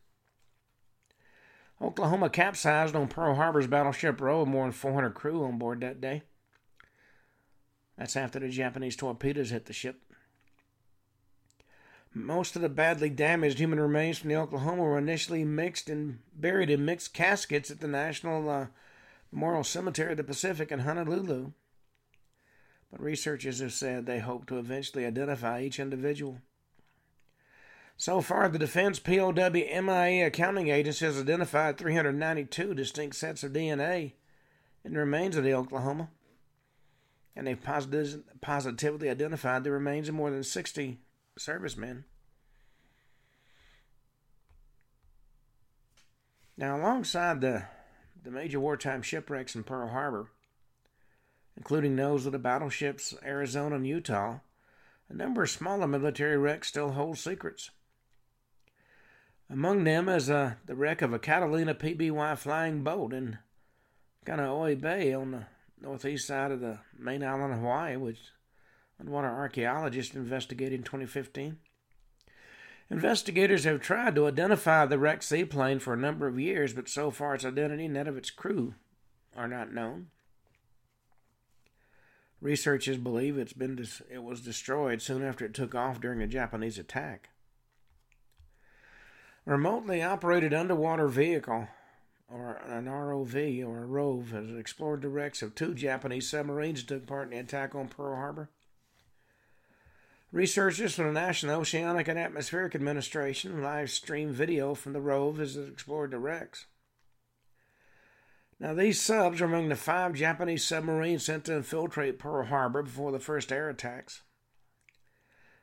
[1.81, 5.99] Oklahoma capsized on Pearl Harbor's Battleship Row with more than 400 crew on board that
[5.99, 6.21] day.
[7.97, 10.01] That's after the Japanese torpedoes hit the ship.
[12.15, 16.69] Most of the badly damaged human remains from the Oklahoma were initially mixed and buried
[16.69, 18.67] in mixed caskets at the National uh,
[19.31, 21.53] Memorial Cemetery of the Pacific in Honolulu.
[22.91, 26.37] But researchers have said they hope to eventually identify each individual.
[27.97, 34.13] So far, the Defense POW MIA accounting agency has identified 392 distinct sets of DNA
[34.85, 36.09] in the remains of the Oklahoma,
[37.35, 37.59] and they've
[38.41, 40.99] positively identified the remains of more than 60
[41.37, 42.05] servicemen.
[46.55, 47.63] Now, alongside the,
[48.23, 50.29] the major wartime shipwrecks in Pearl Harbor,
[51.57, 54.39] including those of the battleships Arizona and Utah,
[55.09, 57.71] a number of smaller military wrecks still hold secrets.
[59.49, 63.37] Among them is uh, the wreck of a Catalina PBY flying boat in
[64.25, 65.45] Kaneohe Bay on the
[65.81, 68.19] northeast side of the main island of Hawaii, which
[69.03, 71.57] underwater archaeologists investigated in 2015.
[72.89, 77.11] Investigators have tried to identify the wrecked seaplane for a number of years, but so
[77.11, 78.75] far its identity and that of its crew
[79.35, 80.07] are not known.
[82.39, 86.27] Researchers believe it's been dis- it was destroyed soon after it took off during a
[86.27, 87.29] Japanese attack
[89.47, 91.67] A remotely operated underwater vehicle,
[92.29, 96.87] or an ROV or a ROV, has explored the wrecks of two Japanese submarines that
[96.87, 98.49] took part in the attack on Pearl Harbor.
[100.33, 105.55] Researchers from the National Oceanic and Atmospheric Administration live stream video from the ROV as
[105.55, 106.65] it explored the wrecks.
[108.59, 113.11] Now, these subs are among the five Japanese submarines sent to infiltrate Pearl Harbor before
[113.11, 114.23] the first air attacks.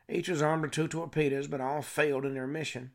[0.09, 2.93] Each was armed with two torpedoes, but all failed in their mission.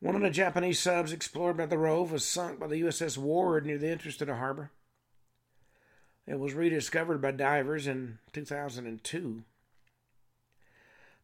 [0.00, 3.64] One of the Japanese subs explored by the ROV was sunk by the USS Ward
[3.64, 4.70] near the entrance to the harbor.
[6.26, 9.44] It was rediscovered by divers in 2002.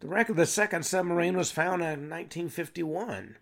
[0.01, 3.37] The wreck of the second submarine was found in 1951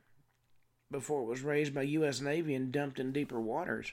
[0.90, 2.20] before it was raised by U.S.
[2.20, 3.92] Navy and dumped in deeper waters.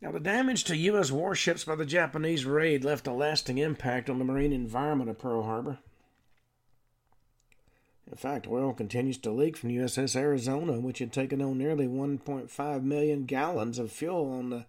[0.00, 1.12] Now, the damage to U.S.
[1.12, 5.42] warships by the Japanese raid left a lasting impact on the marine environment of Pearl
[5.42, 5.78] Harbor.
[8.10, 12.82] In fact, oil continues to leak from USS Arizona, which had taken on nearly 1.5
[12.82, 14.66] million gallons of fuel on the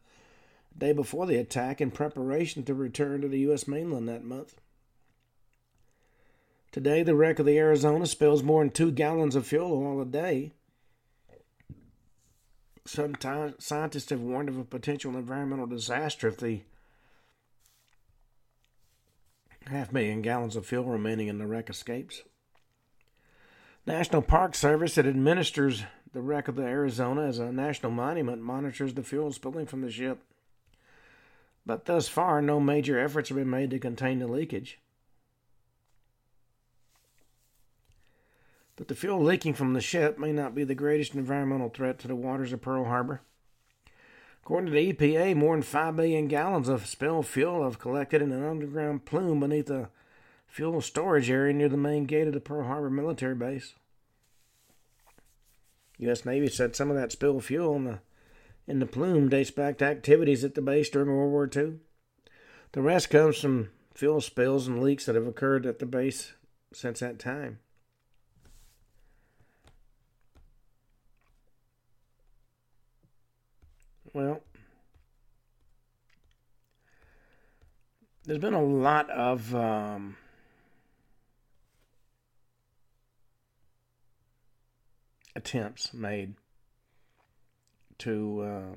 [0.78, 3.68] day before the attack in preparation to return to the U.S.
[3.68, 4.56] mainland that month.
[6.72, 10.06] Today, the wreck of the Arizona spills more than two gallons of fuel oil a
[10.06, 10.54] day.
[12.86, 13.16] Some
[13.60, 16.62] scientists have warned of a potential environmental disaster if the
[19.68, 22.24] half million gallons of fuel remaining in the wreck escapes.
[23.86, 28.94] National Park Service that administers the wreck of the Arizona as a national monument monitors
[28.94, 30.24] the fuel spilling from the ship.
[31.66, 34.80] But thus far, no major efforts have been made to contain the leakage.
[38.76, 42.08] But the fuel leaking from the ship may not be the greatest environmental threat to
[42.08, 43.22] the waters of Pearl Harbor.
[44.44, 48.32] According to the EPA, more than 5 billion gallons of spilled fuel have collected in
[48.32, 49.90] an underground plume beneath a
[50.48, 53.76] fuel storage area near the main gate of the Pearl Harbor military base.
[56.00, 56.26] U.S.
[56.26, 58.00] Navy said some of that spilled fuel in the,
[58.68, 61.80] in the plume dates back to activities at the base during World War II.
[62.74, 66.34] The rest comes from fuel spills and leaks that have occurred at the base
[66.74, 67.60] since that time.
[74.14, 74.42] Well,
[78.26, 80.18] there's been a lot of um,
[85.36, 86.36] attempts made
[88.02, 88.76] to uh,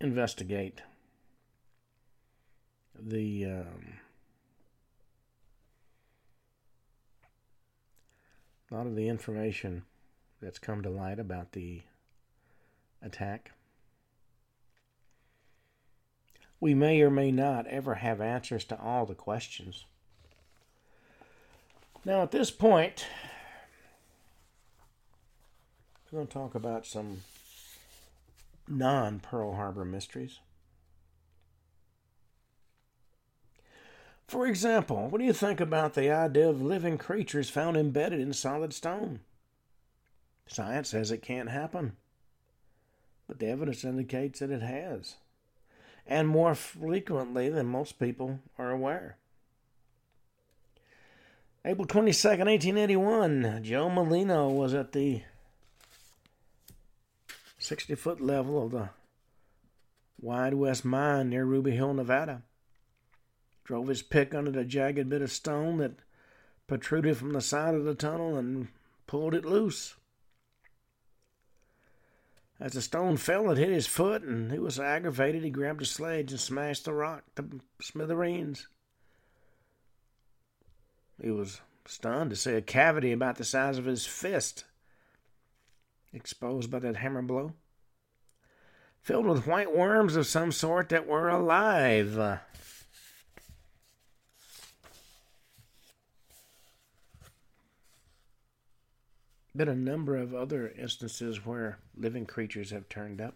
[0.00, 0.82] investigate
[3.00, 3.98] the um,
[8.72, 9.84] a lot of the information
[10.42, 11.82] that's come to light about the
[13.00, 13.52] attack
[16.58, 19.84] we may or may not ever have answers to all the questions.
[22.06, 23.04] Now, at this point,
[26.12, 27.22] we're going to talk about some
[28.68, 30.38] non Pearl Harbor mysteries.
[34.28, 38.32] For example, what do you think about the idea of living creatures found embedded in
[38.32, 39.18] solid stone?
[40.46, 41.96] Science says it can't happen,
[43.26, 45.16] but the evidence indicates that it has
[46.06, 49.16] and more frequently than most people are aware.
[51.68, 55.22] April 22nd, 1881, Joe Molino was at the
[57.58, 58.90] 60 foot level of the
[60.20, 62.42] Wide West Mine near Ruby Hill, Nevada.
[63.64, 65.96] Drove his pick under the jagged bit of stone that
[66.68, 68.68] protruded from the side of the tunnel and
[69.08, 69.96] pulled it loose.
[72.60, 75.42] As the stone fell, it hit his foot, and he was aggravated.
[75.42, 78.68] He grabbed a sledge and smashed the rock to smithereens.
[81.20, 84.64] He was stunned to see a cavity about the size of his fist
[86.12, 87.52] exposed by that hammer blow,
[89.02, 92.40] filled with white worms of some sort that were alive.
[99.56, 103.34] been a number of other instances where living creatures have turned up.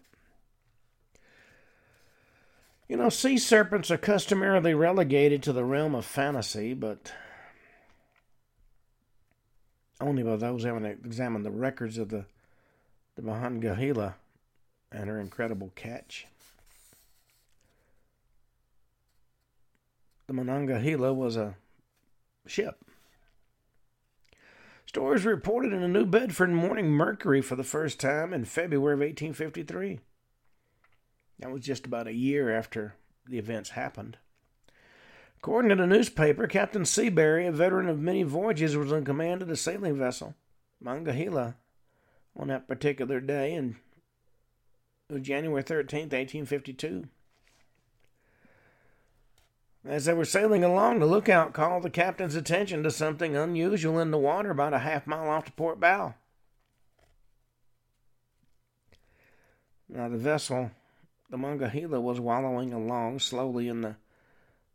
[2.87, 7.13] You know, sea serpents are customarily relegated to the realm of fantasy, but
[10.01, 12.25] only by those having examined the records of the,
[13.15, 13.21] the
[14.91, 16.27] and her incredible catch.
[20.27, 21.55] The Monongahela was a
[22.45, 22.83] ship
[24.91, 28.99] Stories reported in the New Bedford Morning Mercury for the first time in February of
[28.99, 30.01] 1853.
[31.39, 32.95] That was just about a year after
[33.25, 34.17] the events happened.
[35.43, 39.47] According to the newspaper, Captain Seabury, a veteran of many voyages, was in command of
[39.47, 40.35] the sailing vessel
[40.79, 41.55] Monongahela
[42.37, 43.77] on that particular day, and
[45.11, 47.07] uh, January 13th, 1852.
[49.83, 54.11] As they were sailing along, the lookout called the captain's attention to something unusual in
[54.11, 56.13] the water about a half mile off the port bow.
[59.89, 60.69] Now, the vessel,
[61.31, 63.95] the Monongahela, was wallowing along slowly in the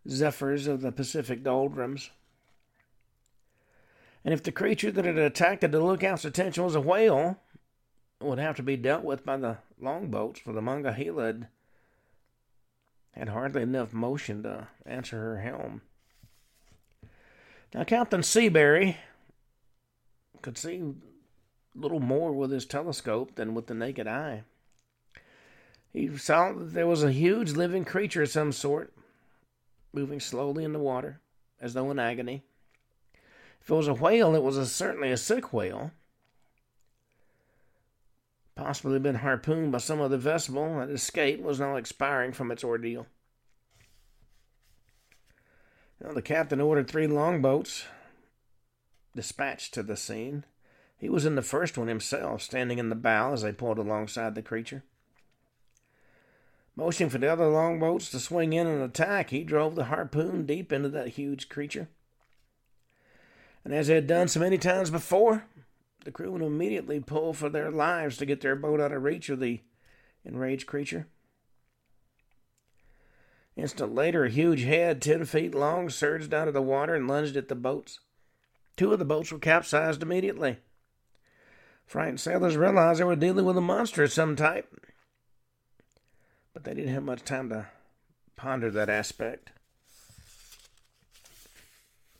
[0.09, 2.11] zephyrs of the Pacific doldrums.
[4.24, 7.38] And if the creature that had attracted the lookout's attention was a whale,
[8.20, 11.48] it would have to be dealt with by the longboats, for the Monongahela had,
[13.12, 15.82] had hardly enough motion to answer her helm.
[17.74, 18.96] Now, Captain Seabury
[20.42, 20.94] could see
[21.74, 24.44] little more with his telescope than with the naked eye.
[25.92, 28.92] He saw that there was a huge living creature of some sort,
[29.97, 31.20] moving slowly in the water,
[31.61, 32.44] as though in agony.
[33.61, 35.90] If it was a whale, it was a, certainly a sick whale.
[38.55, 43.07] Possibly been harpooned by some other vessel that escaped was now expiring from its ordeal.
[46.01, 47.86] Now, the captain ordered three longboats
[49.14, 50.44] dispatched to the scene.
[50.99, 54.34] He was in the first one himself, standing in the bow as they pulled alongside
[54.34, 54.84] the creature.
[56.77, 60.72] Motioning for the other longboats to swing in and attack, he drove the harpoon deep
[60.72, 61.89] into that huge creature.
[63.64, 65.47] And as they had done so many times before,
[66.05, 69.31] the crew would immediately pull for their lives to get their boat out of reach
[69.31, 69.62] of the
[70.24, 71.07] enraged creature.
[73.57, 77.39] Instant later, a huge head, ten feet long, surged out of the water and lunged
[77.39, 78.01] at the boats.
[78.77, 80.59] Two of the boats were capsized immediately.
[81.87, 84.79] Frightened sailors realized they were dealing with a monster of some type,
[86.57, 87.66] but they didn't have much time to
[88.34, 89.50] ponder that aspect.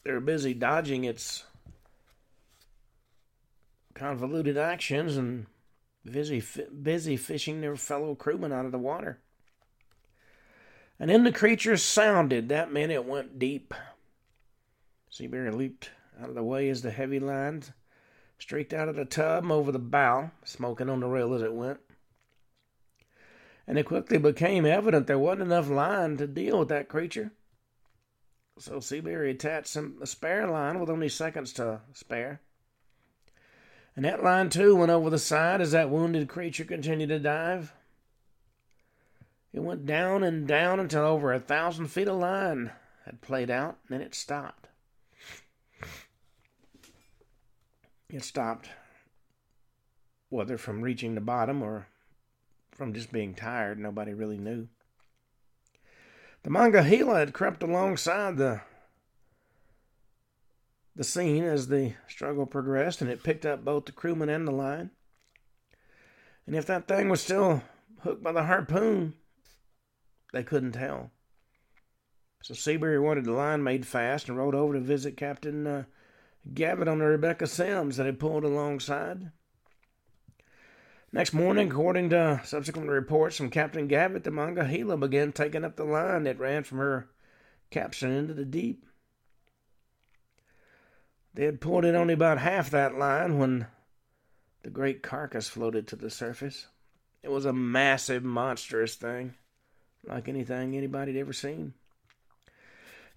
[0.05, 1.45] They were busy dodging its
[3.95, 5.47] convoluted actions and
[6.05, 6.45] busy,
[6.83, 9.21] busy fishing their fellow crewmen out of the water.
[11.01, 12.51] And then the creature sounded.
[12.51, 13.73] That meant it went deep.
[15.09, 15.89] Seabury leaped
[16.21, 17.73] out of the way as the heavy lines
[18.39, 21.81] streaked out of the tub over the bow, smoking on the rail as it went.
[23.67, 27.33] And it quickly became evident there wasn't enough line to deal with that creature.
[28.59, 32.41] So Seabury attached some a spare line with only seconds to spare.
[33.95, 37.73] And that line too went over the side as that wounded creature continued to dive.
[39.53, 42.73] It went down and down until over a thousand feet of line
[43.07, 44.69] had played out, and then it stopped.
[48.11, 48.69] It stopped,
[50.29, 51.89] whether from reaching the bottom or
[52.77, 54.69] from just being tired, nobody really knew.
[56.43, 58.61] The Monongahela had crept alongside the
[60.95, 64.53] the scene as the struggle progressed, and it picked up both the crewman and the
[64.53, 64.91] line.
[66.47, 67.63] And if that thing was still
[68.01, 69.15] hooked by the harpoon,
[70.33, 71.11] they couldn't tell.
[72.43, 75.85] So Seabury wanted the line made fast and rode over to visit Captain uh,
[76.55, 79.33] Gavitt on the Rebecca Sims that had pulled alongside.
[81.13, 85.85] Next morning, according to subsequent reports from Captain Gavitt, the Monongahela began taking up the
[85.85, 87.09] line that ran from her
[87.71, 88.85] capstan into the deep.
[91.33, 93.67] They had pulled in only about half that line when
[94.63, 96.67] the great carcass floated to the surface.
[97.23, 99.35] It was a massive, monstrous thing,
[100.05, 101.75] like anything anybody had ever seen.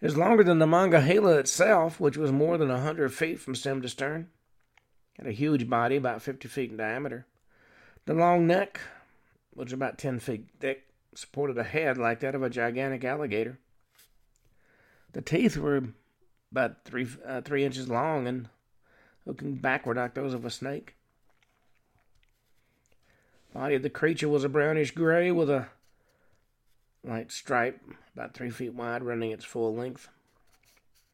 [0.01, 3.55] It was longer than the Monongahela itself, which was more than a hundred feet from
[3.55, 4.29] stem to stern.
[5.15, 7.25] It had a huge body, about fifty feet in diameter.
[8.09, 8.81] The long neck,
[9.53, 13.59] which was about ten feet thick, supported a head like that of a gigantic alligator.
[15.13, 15.89] The teeth were
[16.51, 18.49] about three uh, three inches long and
[19.27, 20.95] looking backward like those of a snake.
[23.53, 25.67] The body of the creature was a brownish gray with a
[27.03, 27.79] light stripe
[28.15, 30.07] about three feet wide, running its full length.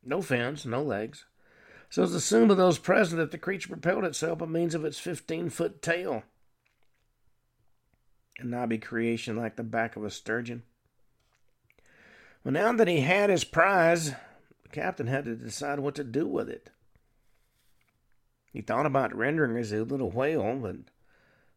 [0.01, 1.25] No fins, no legs.
[1.89, 4.97] So it's assumed by those present that the creature propelled itself by means of its
[4.97, 6.23] 15 foot tail.
[8.39, 10.63] A knobby creation like the back of a sturgeon.
[12.43, 14.11] Well, now that he had his prize,
[14.63, 16.69] the captain had to decide what to do with it.
[18.51, 20.75] He thought about rendering it a little whale, but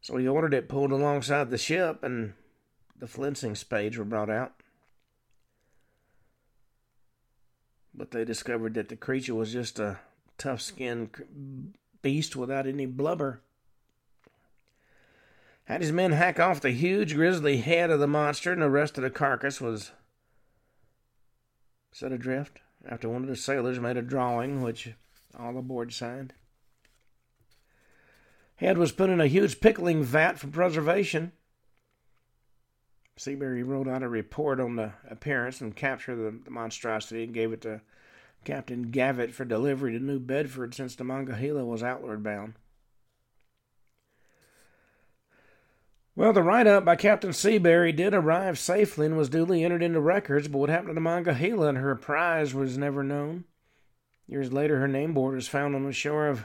[0.00, 2.34] so he ordered it pulled alongside the ship, and
[2.96, 4.62] the flensing spades were brought out.
[7.92, 9.98] But they discovered that the creature was just a
[10.38, 13.42] tough skinned beast without any blubber.
[15.68, 18.96] Had his men hack off the huge grisly head of the monster, and the rest
[18.96, 19.92] of the carcass was
[21.92, 24.94] set adrift after one of the sailors made a drawing, which
[25.38, 26.32] all aboard signed.
[28.56, 31.32] Head was put in a huge pickling vat for preservation.
[33.18, 37.34] Seabury wrote out a report on the appearance and capture of the, the monstrosity and
[37.34, 37.82] gave it to
[38.46, 42.54] Captain Gavitt for delivery to New Bedford since the Monongahela was outward bound.
[46.18, 50.00] Well, the write up by Captain Seabury did arrive safely and was duly entered into
[50.00, 53.44] records, but what happened to the Monongahela and her prize was never known.
[54.26, 56.44] Years later, her name board was found on the shore of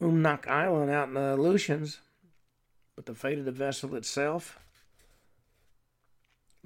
[0.00, 2.00] Umnak Island out in the Aleutians,
[2.96, 4.58] but the fate of the vessel itself,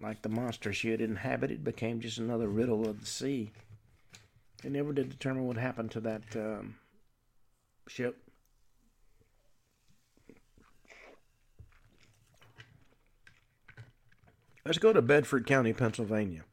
[0.00, 3.50] like the monster she had inhabited, became just another riddle of the sea.
[4.62, 6.76] They never did determine what happened to that um,
[7.88, 8.23] ship.
[14.64, 16.44] Let's go to Bedford County, Pennsylvania.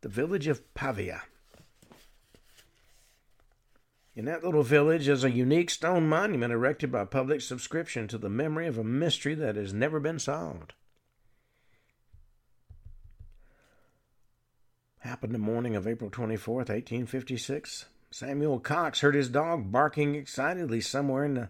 [0.00, 1.22] The village of Pavia.
[4.16, 8.28] In that little village is a unique stone monument erected by public subscription to the
[8.28, 10.74] memory of a mystery that has never been solved.
[14.98, 17.86] Happened the morning of April 24th, 1856.
[18.10, 21.48] Samuel Cox heard his dog barking excitedly somewhere in the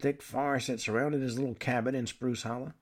[0.00, 2.72] thick forest that surrounded his little cabin in Spruce Hollow.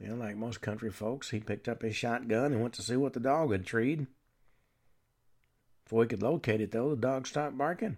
[0.00, 2.96] You know, like most country folks, he picked up his shotgun and went to see
[2.96, 4.06] what the dog had treed.
[5.84, 7.96] Before he could locate it, though, the dog stopped barking.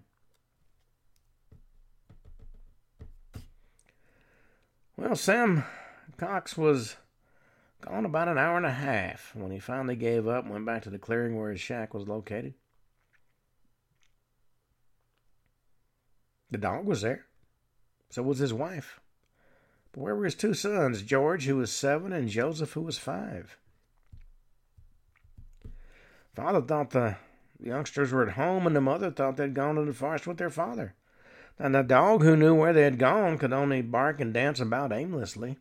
[4.96, 5.64] Well, Sam
[6.16, 6.96] Cox was
[7.80, 10.82] gone about an hour and a half when he finally gave up and went back
[10.82, 12.54] to the clearing where his shack was located.
[16.50, 17.26] The dog was there.
[18.10, 18.99] So was his wife.
[19.92, 23.56] But where were his two sons, George, who was seven, and Joseph, who was five?
[26.34, 27.16] Father thought the
[27.58, 30.50] youngsters were at home, and the mother thought they'd gone to the forest with their
[30.50, 30.94] father.
[31.58, 34.92] And the dog, who knew where they had gone, could only bark and dance about
[34.92, 35.58] aimlessly.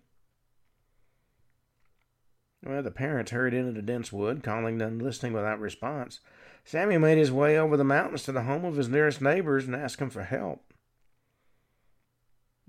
[2.63, 6.19] Well, the parents hurried into the dense wood, calling and listening without response.
[6.65, 9.75] Sammy made his way over the mountains to the home of his nearest neighbors and
[9.75, 10.68] asked them for help.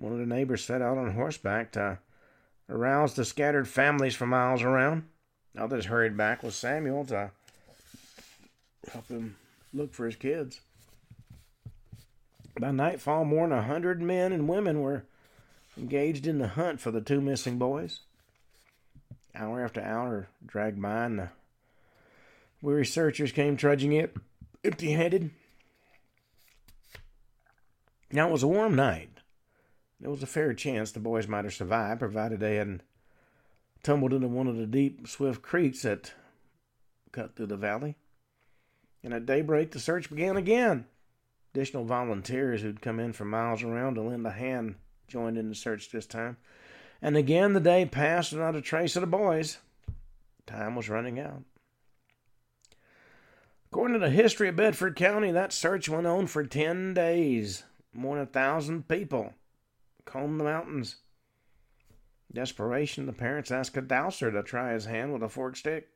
[0.01, 1.99] One of the neighbors set out on horseback to
[2.71, 5.05] arouse the scattered families for miles around.
[5.59, 7.33] Others hurried back with Samuel to
[8.91, 9.37] help him
[9.75, 10.63] look for his kids.
[12.59, 15.05] By nightfall, more than a hundred men and women were
[15.77, 18.01] engaged in the hunt for the two missing boys.
[19.35, 21.29] Hour after hour dragged by, and the
[22.63, 24.09] weary searchers came trudging in,
[24.65, 25.31] empty handed.
[28.11, 29.20] Now it was a warm night.
[30.01, 32.83] There was a fair chance the boys might have survived, provided they hadn't
[33.83, 36.15] tumbled into one of the deep, swift creeks that
[37.13, 37.97] cut through the valley.
[39.03, 40.87] And at daybreak, the search began again.
[41.55, 44.77] Additional volunteers who'd come in from miles around to lend a hand
[45.09, 46.37] joined in the search this time.
[47.03, 49.59] And again the day passed without a trace of the boys.
[50.47, 51.43] Time was running out.
[53.67, 57.65] According to the history of Bedford County, that search went on for ten days.
[57.93, 59.35] More than a thousand people
[60.11, 60.97] combed the mountains.
[62.33, 65.89] Desperation, the parents asked a dowser to try his hand with a forked stick.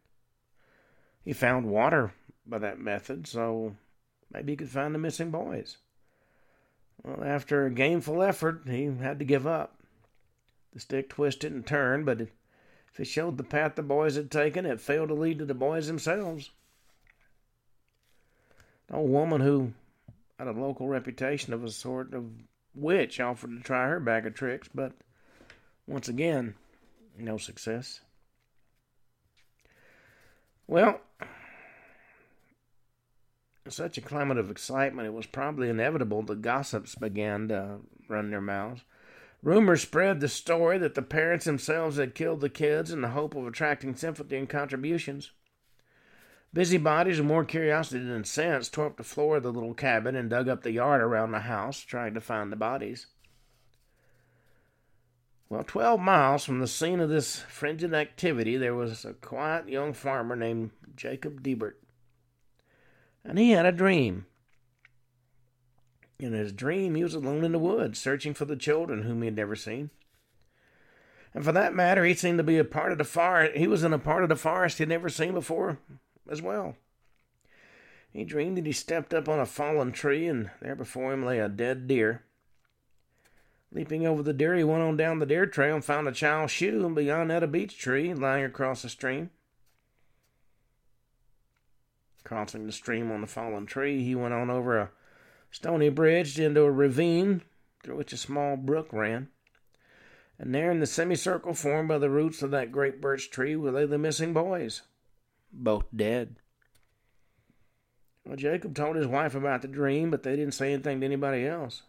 [1.24, 2.12] He found water
[2.46, 3.76] by that method, so
[4.32, 5.78] maybe he could find the missing boys.
[7.02, 9.78] Well, after a gameful effort, he had to give up.
[10.72, 12.30] The stick twisted and turned, but if
[12.98, 15.86] it showed the path the boys had taken, it failed to lead to the boys
[15.86, 16.50] themselves.
[18.88, 19.72] An old woman who
[20.38, 22.24] had a local reputation of a sort of
[22.74, 24.92] witch offered to try her bag of tricks, but
[25.86, 26.54] once again,
[27.18, 28.00] no success.
[30.66, 31.00] Well,
[33.64, 38.30] in such a climate of excitement, it was probably inevitable the gossips began to run
[38.30, 38.82] their mouths.
[39.42, 43.34] Rumors spread the story that the parents themselves had killed the kids in the hope
[43.34, 45.32] of attracting sympathy and contributions.
[46.54, 50.30] Busybodies with more curiosity than sense tore up the floor of the little cabin and
[50.30, 53.08] dug up the yard around the house, trying to find the bodies.
[55.48, 59.92] Well, twelve miles from the scene of this frenzied activity, there was a quiet young
[59.92, 61.74] farmer named Jacob Dibert.
[63.24, 64.26] And he had a dream.
[66.20, 69.26] In his dream, he was alone in the woods, searching for the children whom he
[69.26, 69.90] had never seen.
[71.34, 73.56] And for that matter, he seemed to be a part of the forest.
[73.56, 75.78] He was in a part of the forest he'd never seen before
[76.28, 76.76] as well.
[78.12, 81.40] He dreamed that he stepped up on a fallen tree, and there before him lay
[81.40, 82.22] a dead deer.
[83.72, 86.52] Leaping over the deer, he went on down the deer trail and found a child's
[86.52, 89.30] shoe, and beyond that, a beech tree lying across the stream.
[92.22, 94.90] Crossing the stream on the fallen tree, he went on over a
[95.50, 97.42] stony bridge into a ravine
[97.82, 99.28] through which a small brook ran.
[100.38, 103.72] And there, in the semicircle formed by the roots of that great birch tree, were
[103.72, 104.82] they the missing boys,
[105.54, 106.36] both dead.
[108.26, 111.46] Well, Jacob told his wife about the dream, but they didn't say anything to anybody
[111.46, 111.82] else.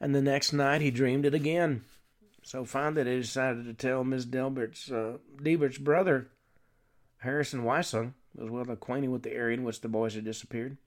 [0.00, 1.84] And the next night he dreamed it again.
[2.42, 6.28] So that he decided to tell Miss Delbert's, uh, Dibert's brother,
[7.18, 10.78] Harrison Wysong, was well acquainted with the area in which the boys had disappeared.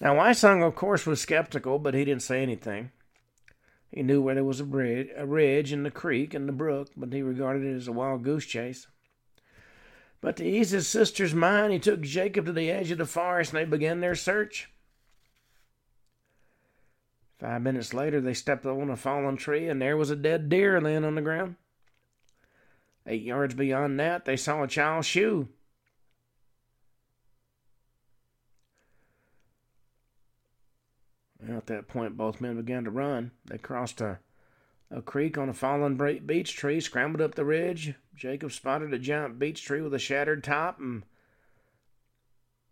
[0.00, 2.90] Now, Wysong, of course, was skeptical, but he didn't say anything.
[3.92, 6.88] He knew where there was a, bridge, a ridge and the creek and the brook,
[6.96, 8.86] but he regarded it as a wild goose chase.
[10.20, 13.52] But to ease his sister's mind, he took Jacob to the edge of the forest
[13.52, 14.70] and they began their search.
[17.38, 20.78] Five minutes later, they stepped on a fallen tree and there was a dead deer
[20.80, 21.56] laying on the ground.
[23.06, 25.48] Eight yards beyond that, they saw a child's shoe.
[31.48, 33.30] At that point, both men began to run.
[33.46, 34.18] They crossed a,
[34.90, 35.96] a creek on a fallen
[36.26, 37.94] beech tree, scrambled up the ridge.
[38.20, 41.04] Jacob spotted a giant beech tree with a shattered top, and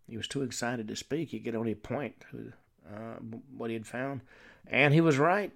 [0.07, 1.29] he was too excited to speak.
[1.29, 2.53] He could only point to
[2.87, 3.15] uh,
[3.57, 4.21] what he had found.
[4.67, 5.51] And he was right.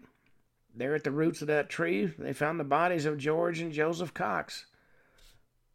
[0.76, 4.16] There at the roots of that tree, they found the bodies of George and Joseph
[4.16, 4.66] Cox.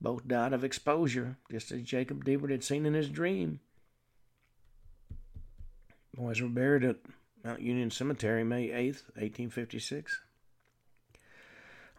[0.01, 3.61] Both died of exposure, just as Jacob Dibert had seen in his dream.
[6.17, 6.97] Boys were buried at
[7.45, 10.23] Mount Union Cemetery, May 8th, 1856.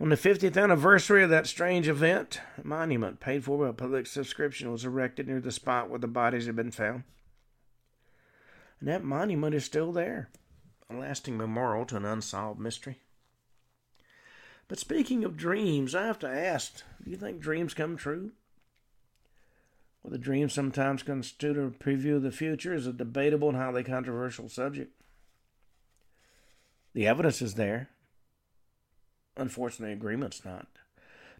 [0.02, 4.72] On the 50th anniversary of that strange event, a monument paid for by public subscription
[4.72, 7.04] was erected near the spot where the bodies had been found.
[8.80, 10.30] And that monument is still there,
[10.90, 13.00] a lasting memorial to an unsolved mystery.
[14.70, 18.32] But speaking of dreams, I have to ask do you think dreams come true?
[20.02, 23.84] Well, the dreams sometimes constitute a preview of the future is a debatable and highly
[23.84, 24.94] controversial subject.
[26.94, 27.90] The evidence is there.
[29.40, 30.68] Unfortunately, agreement's not.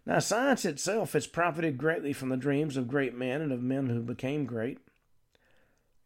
[0.06, 3.90] Now, science itself has profited greatly from the dreams of great men and of men
[3.90, 4.78] who became great.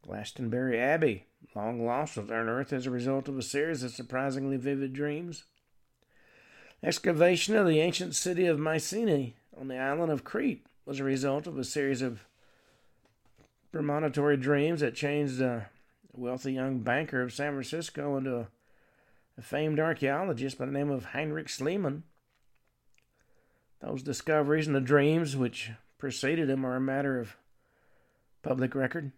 [0.03, 4.93] Glastonbury Abbey, long lost, was unearthed as a result of a series of surprisingly vivid
[4.93, 5.45] dreams.
[6.83, 11.47] Excavation of the ancient city of Mycenae on the island of Crete was a result
[11.47, 12.27] of a series of
[13.73, 15.69] premonitory dreams that changed a
[16.13, 18.49] wealthy young banker of San Francisco into a
[19.37, 22.03] a famed archaeologist by the name of Heinrich Schliemann.
[23.81, 27.37] Those discoveries and the dreams which preceded him are a matter of
[28.43, 29.13] public record.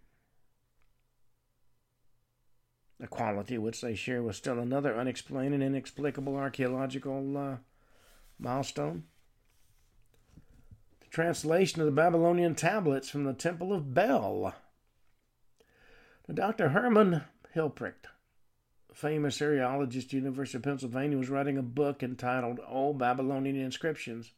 [2.98, 7.56] The quality which they share with still another unexplained and inexplicable archaeological uh,
[8.38, 9.04] milestone.
[11.00, 14.54] The translation of the Babylonian tablets from the Temple of Bel.
[16.32, 16.70] Dr.
[16.70, 17.22] Herman
[17.54, 18.08] Hilprecht
[18.96, 24.32] famous Archaeologist, University of Pennsylvania, was writing a book entitled Old Babylonian Inscriptions.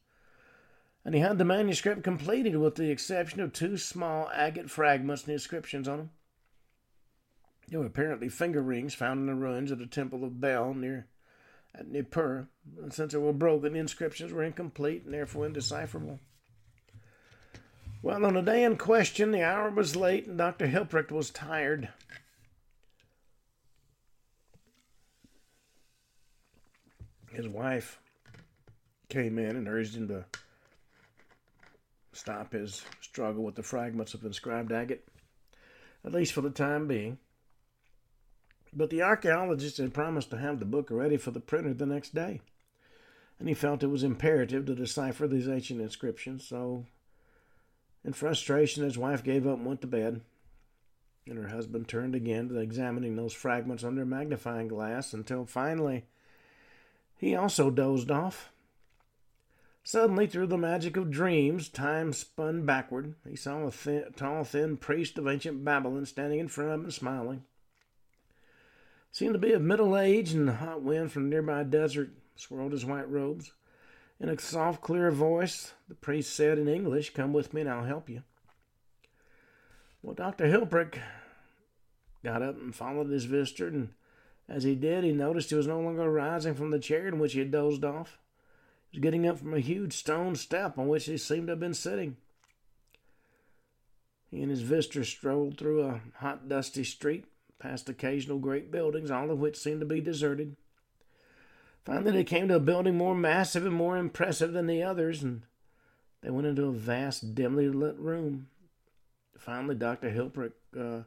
[1.05, 5.31] And he had the manuscript completed with the exception of two small agate fragments and
[5.31, 6.09] inscriptions on them.
[7.69, 11.07] There were apparently finger rings found in the ruins of the Temple of Bel near
[11.73, 12.49] at Nippur.
[12.81, 16.19] And since they were broken, the inscriptions were incomplete and therefore indecipherable.
[18.01, 20.67] Well, on the day in question, the hour was late and Dr.
[20.67, 21.87] Hilprecht was tired.
[27.39, 27.99] His wife
[29.07, 30.25] came in and urged him to
[32.11, 35.07] stop his struggle with the fragments of inscribed agate,
[36.03, 37.17] at least for the time being.
[38.73, 42.13] But the archaeologist had promised to have the book ready for the printer the next
[42.13, 42.41] day,
[43.39, 46.85] and he felt it was imperative to decipher these ancient inscriptions, so
[48.03, 50.21] in frustration his wife gave up and went to bed,
[51.25, 56.03] and her husband turned again to examining those fragments under a magnifying glass until finally
[57.19, 58.51] he also dozed off.
[59.83, 63.15] Suddenly, through the magic of dreams, time spun backward.
[63.27, 66.83] He saw a thin, tall, thin priest of ancient Babylon standing in front of him
[66.85, 67.43] and smiling.
[69.11, 72.71] Seemed to be of middle age, and the hot wind from the nearby desert swirled
[72.71, 73.51] his white robes.
[74.19, 77.83] In a soft, clear voice, the priest said in English, Come with me and I'll
[77.83, 78.23] help you.
[80.01, 80.45] Well, Dr.
[80.45, 80.99] Hilprecht
[82.23, 83.89] got up and followed his visitor and
[84.49, 87.33] as he did, he noticed he was no longer rising from the chair in which
[87.33, 88.17] he had dozed off.
[88.89, 91.59] He was getting up from a huge stone step on which he seemed to have
[91.59, 92.17] been sitting.
[94.31, 97.25] He and his visitor strolled through a hot, dusty street,
[97.59, 100.55] past occasional great buildings, all of which seemed to be deserted.
[101.85, 105.43] Finally, they came to a building more massive and more impressive than the others, and
[106.21, 108.47] they went into a vast, dimly lit room.
[109.37, 110.09] Finally, Dr.
[110.09, 111.03] Hilprecht uh,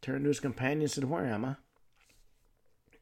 [0.00, 1.56] turned to his companion and said, Where am I?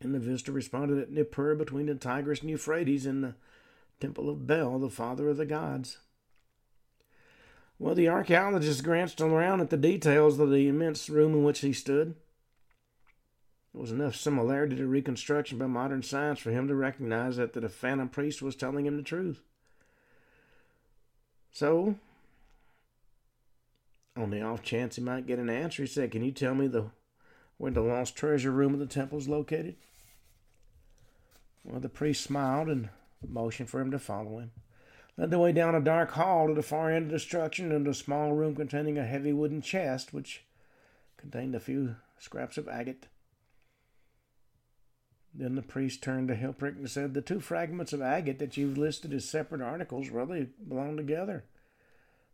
[0.00, 3.34] And the visitor responded at Nippur between the Tigris and Euphrates in the
[4.00, 5.98] temple of Bel, the father of the gods.
[7.78, 11.72] Well, the archaeologist glanced around at the details of the immense room in which he
[11.72, 12.14] stood.
[13.72, 17.68] There was enough similarity to reconstruction by modern science for him to recognize that the
[17.68, 19.42] phantom priest was telling him the truth.
[21.52, 21.96] So,
[24.16, 26.66] On the off chance he might get an answer, he said, Can you tell me
[26.66, 26.90] the
[27.58, 29.76] where the lost treasure room of the temple is located?
[31.70, 32.88] Well, the priest smiled and
[33.26, 34.50] motioned for him to follow him.
[35.16, 37.90] Led the way down a dark hall to the far end of the structure into
[37.90, 40.44] a small room containing a heavy wooden chest which
[41.16, 43.06] contained a few scraps of agate.
[45.32, 48.76] Then the priest turned to Hilprecht and said, The two fragments of agate that you've
[48.76, 51.44] listed as separate articles really belong together.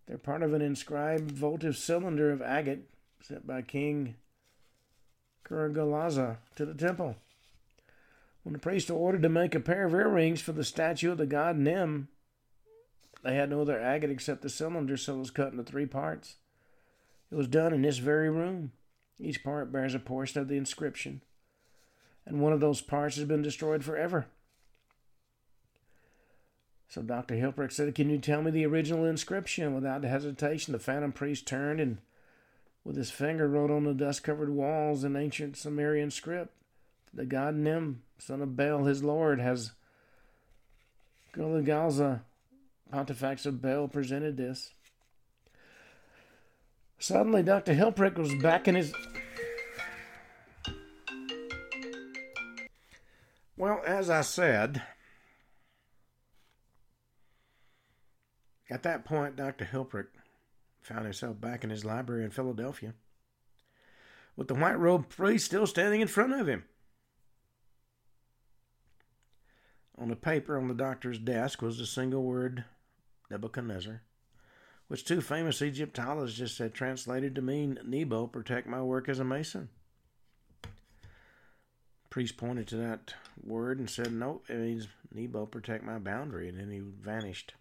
[0.06, 2.88] They're part of an inscribed votive cylinder of agate
[3.20, 4.14] sent by King
[5.44, 7.16] Kuragalaza to the temple.
[8.46, 11.26] When the priest ordered to make a pair of earrings for the statue of the
[11.26, 12.06] god Nem,
[13.24, 16.36] they had no other agate except the cylinder, so it was cut into three parts.
[17.32, 18.70] It was done in this very room.
[19.18, 21.22] Each part bears a portion of the inscription,
[22.24, 24.26] and one of those parts has been destroyed forever.
[26.86, 27.34] So Dr.
[27.34, 29.74] Hilprecht said, Can you tell me the original inscription?
[29.74, 31.98] Without hesitation, the phantom priest turned and
[32.84, 36.54] with his finger wrote on the dust covered walls in ancient Sumerian script.
[37.12, 39.72] The god Nem, son of Bel, his lord, has
[41.34, 42.20] Gulagalza,
[42.90, 44.72] Pontifex of Bel, presented this.
[46.98, 47.74] Suddenly, Dr.
[47.74, 48.92] Hilprecht was back in his.
[53.56, 54.82] Well, as I said,
[58.68, 59.64] At that point, Dr.
[59.64, 60.10] Hilprecht
[60.82, 62.94] found himself back in his library in Philadelphia,
[64.34, 66.64] with the white robed priest still standing in front of him.
[69.98, 72.64] On the paper on the doctor's desk was the single word
[73.30, 74.02] Nebuchadnezzar,
[74.88, 79.70] which two famous Egyptologists had translated to mean Nebo, protect my work as a mason.
[82.10, 86.58] priest pointed to that word and said, Nope, it means Nebo, protect my boundary, and
[86.58, 87.54] then he vanished.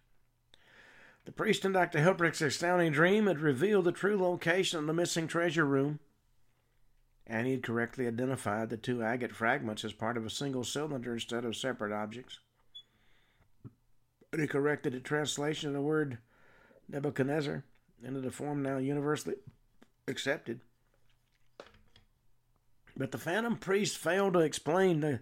[1.24, 1.98] The priest and Dr.
[2.00, 5.98] Hilprecht's astounding dream had revealed the true location of the missing treasure room,
[7.26, 11.14] and he had correctly identified the two agate fragments as part of a single cylinder
[11.14, 12.38] instead of separate objects.
[14.36, 16.18] He corrected the translation of the word
[16.88, 17.64] Nebuchadnezzar
[18.04, 19.36] into the form now universally
[20.06, 20.60] accepted.
[22.96, 25.20] But the phantom priest failed to explain the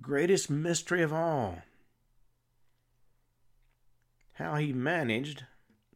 [0.00, 1.62] greatest mystery of all
[4.34, 5.44] how he managed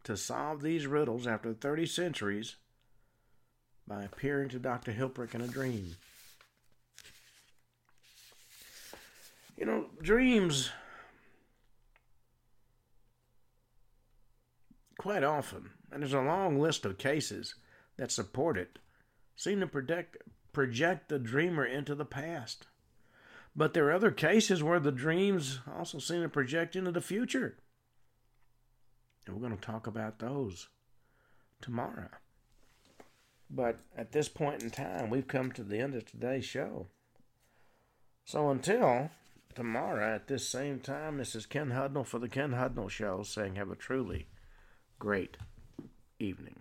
[0.04, 2.56] to solve these riddles after 30 centuries
[3.86, 4.92] by appearing to Dr.
[4.92, 5.96] Hilprecht in a dream.
[9.56, 10.70] You know, dreams
[14.98, 17.54] quite often, and there's a long list of cases
[17.96, 18.78] that support it,
[19.34, 22.66] seem to project the dreamer into the past.
[23.54, 27.56] But there are other cases where the dreams also seem to project into the future.
[29.26, 30.68] And we're going to talk about those
[31.62, 32.10] tomorrow.
[33.48, 36.88] But at this point in time, we've come to the end of today's show.
[38.24, 39.10] So until
[39.54, 43.54] tomorrow at this same time, this is Ken Hudnall for the Ken Hudnall Show saying
[43.54, 44.26] have a truly
[44.98, 45.36] great
[46.18, 46.56] evening.